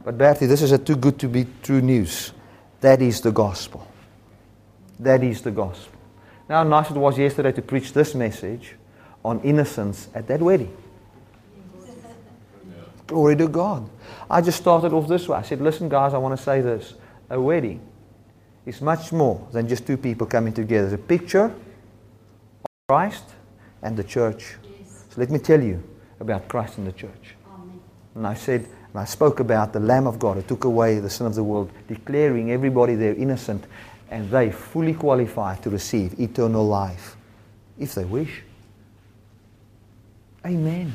[0.03, 2.33] But Bertie, this is a too good to be true news.
[2.81, 3.87] That is the gospel.
[4.99, 5.99] That is the gospel.
[6.49, 8.75] Now, how nice it was yesterday to preach this message
[9.23, 10.75] on innocence at that wedding.
[13.07, 13.89] Glory to God.
[14.29, 15.37] I just started off this way.
[15.37, 16.95] I said, listen, guys, I want to say this.
[17.29, 17.79] A wedding
[18.65, 20.85] is much more than just two people coming together.
[20.87, 21.55] It's a picture of
[22.89, 23.23] Christ
[23.81, 24.55] and the church.
[24.63, 25.05] Yes.
[25.09, 25.81] So let me tell you
[26.19, 27.35] about Christ and the church.
[27.47, 27.79] Amen.
[28.15, 31.09] And I said, and I spoke about the Lamb of God who took away the
[31.09, 33.65] sin of the world, declaring everybody there innocent,
[34.11, 37.17] and they fully qualified to receive eternal life
[37.79, 38.43] if they wish.
[40.45, 40.93] Amen.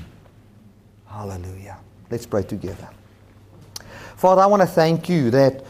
[1.09, 1.79] Hallelujah.
[2.09, 2.89] Let's pray together.
[4.17, 5.65] Father, I want to thank you that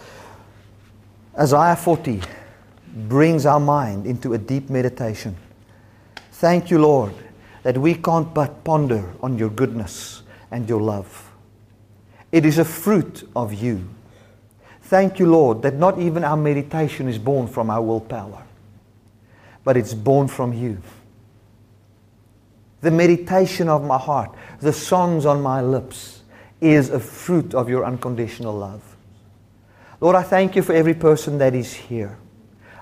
[1.39, 2.21] Isaiah 40
[2.95, 5.35] brings our mind into a deep meditation.
[6.33, 7.15] Thank you, Lord,
[7.63, 11.28] that we can't but ponder on your goodness and your love.
[12.31, 13.89] It is a fruit of you.
[14.83, 18.43] Thank you, Lord, that not even our meditation is born from our willpower,
[19.65, 20.79] but it's born from you.
[22.81, 26.23] The meditation of my heart, the songs on my lips,
[26.61, 28.83] is a fruit of your unconditional love.
[30.01, 32.17] Lord, I thank you for every person that is here.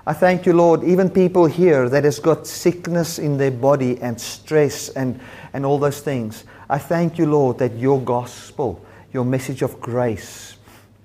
[0.05, 4.19] I thank you, Lord, even people here that has got sickness in their body and
[4.21, 5.19] stress and,
[5.51, 6.45] and all those things.
[6.69, 8.81] I thank you, Lord, that your gospel,
[9.17, 10.57] your message of grace,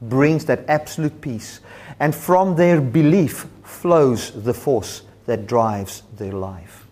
[0.02, 1.60] brings that absolute peace.
[1.98, 6.86] And from their belief flows the force that drives their life.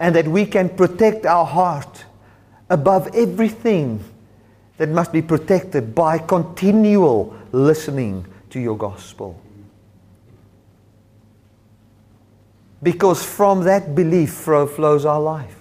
[0.00, 2.04] And that we can protect our heart
[2.68, 4.02] above everything
[4.78, 9.40] that must be protected by continual listening to your gospel.
[12.82, 15.56] Because from that belief flows our life.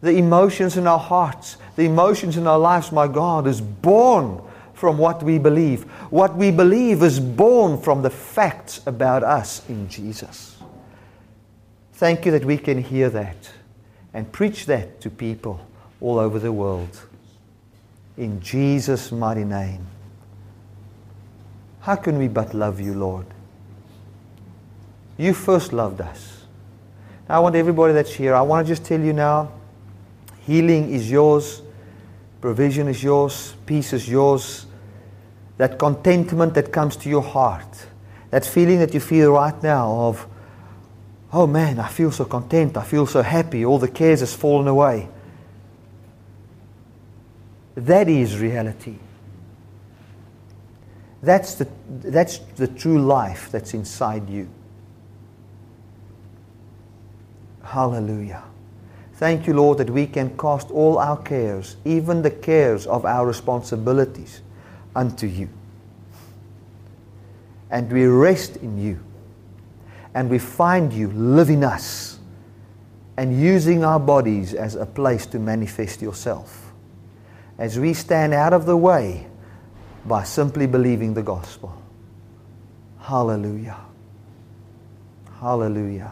[0.00, 4.42] The emotions in our hearts, the emotions in our lives, my God, is born
[4.74, 5.84] from what we believe.
[6.10, 10.58] What we believe is born from the facts about us in Jesus.
[11.94, 13.50] Thank you that we can hear that
[14.12, 15.64] and preach that to people
[16.00, 17.06] all over the world.
[18.16, 19.86] In Jesus' mighty name.
[21.80, 23.26] How can we but love you, Lord?
[25.16, 26.44] You first loved us.
[27.28, 29.52] Now, I want everybody that's here, I want to just tell you now
[30.46, 31.62] healing is yours,
[32.40, 34.66] provision is yours, peace is yours.
[35.58, 37.86] That contentment that comes to your heart,
[38.30, 40.26] that feeling that you feel right now of,
[41.32, 44.66] oh man, I feel so content, I feel so happy, all the cares has fallen
[44.66, 45.08] away.
[47.74, 48.96] That is reality.
[51.22, 54.48] That's the, that's the true life that's inside you.
[57.62, 58.42] Hallelujah.
[59.22, 63.24] Thank you, Lord, that we can cast all our cares, even the cares of our
[63.24, 64.42] responsibilities,
[64.96, 65.48] unto you.
[67.70, 68.98] And we rest in you.
[70.12, 72.18] And we find you living us
[73.16, 76.72] and using our bodies as a place to manifest yourself
[77.58, 79.28] as we stand out of the way
[80.04, 81.80] by simply believing the gospel.
[82.98, 83.78] Hallelujah.
[85.38, 86.10] Hallelujah.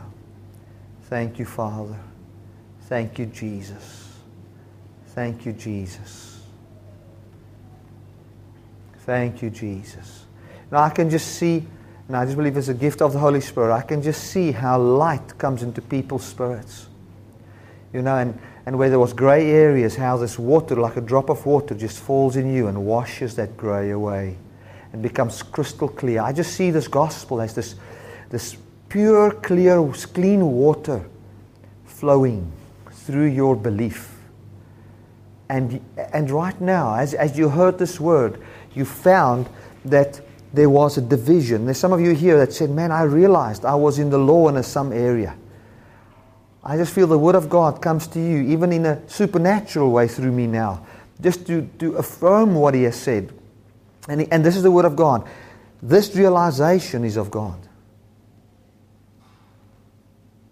[1.08, 1.98] Thank you, Father.
[2.90, 4.18] Thank you, Jesus.
[5.14, 6.40] Thank you, Jesus.
[9.06, 10.24] Thank you, Jesus.
[10.72, 11.64] Now I can just see,
[12.08, 14.50] and I just believe it's a gift of the Holy Spirit, I can just see
[14.50, 16.88] how light comes into people's spirits.
[17.92, 18.36] You know, and
[18.66, 22.00] and where there was gray areas, how this water, like a drop of water, just
[22.00, 24.36] falls in you and washes that gray away
[24.92, 26.22] and becomes crystal clear.
[26.22, 27.76] I just see this gospel as this,
[28.30, 28.56] this
[28.88, 29.80] pure, clear,
[30.12, 31.08] clean water
[31.84, 32.50] flowing
[33.10, 34.16] through your belief.
[35.48, 38.40] And, and right now, as, as you heard this word,
[38.74, 39.48] you found
[39.84, 40.20] that
[40.52, 41.64] there was a division.
[41.64, 44.48] There's some of you here that said, Man, I realized I was in the law
[44.48, 45.36] in a, some area.
[46.62, 50.08] I just feel the Word of God comes to you, even in a supernatural way
[50.08, 50.86] through me now,
[51.20, 53.32] just to, to affirm what He has said.
[54.08, 55.26] And, he, and this is the Word of God.
[55.82, 57.58] This realization is of God.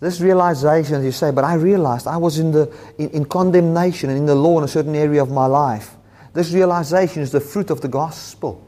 [0.01, 4.19] This realization, you say, but I realized I was in, the, in, in condemnation and
[4.19, 5.97] in the law in a certain area of my life.
[6.35, 8.65] This realization is the fruit of the gospel.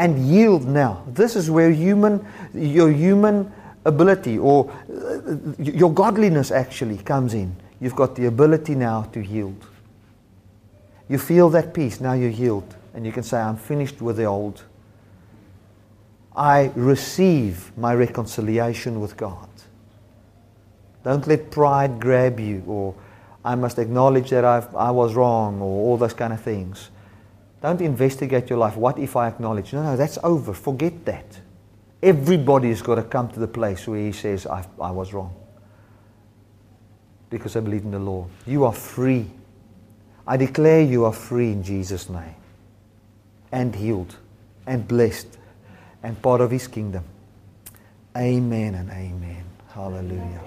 [0.00, 1.04] and yield now.
[1.08, 3.52] This is where human, your human
[3.84, 7.54] ability or uh, your godliness actually comes in.
[7.82, 9.62] You've got the ability now to yield.
[11.06, 12.74] You feel that peace, now you yield.
[12.94, 14.64] And you can say, I'm finished with the old.
[16.34, 19.49] I receive my reconciliation with God.
[21.02, 22.94] Don't let pride grab you or
[23.44, 26.90] I must acknowledge that I've, I was wrong or all those kind of things.
[27.62, 28.76] Don't investigate your life.
[28.76, 29.72] What if I acknowledge?
[29.72, 30.52] No, no, that's over.
[30.52, 31.40] Forget that.
[32.02, 35.34] Everybody's got to come to the place where he says, I, I was wrong.
[37.28, 38.28] Because I believe in the Lord.
[38.46, 39.26] You are free.
[40.26, 42.34] I declare you are free in Jesus' name.
[43.52, 44.16] And healed.
[44.66, 45.38] And blessed.
[46.02, 47.04] And part of his kingdom.
[48.16, 49.44] Amen and amen.
[49.68, 50.38] Hallelujah.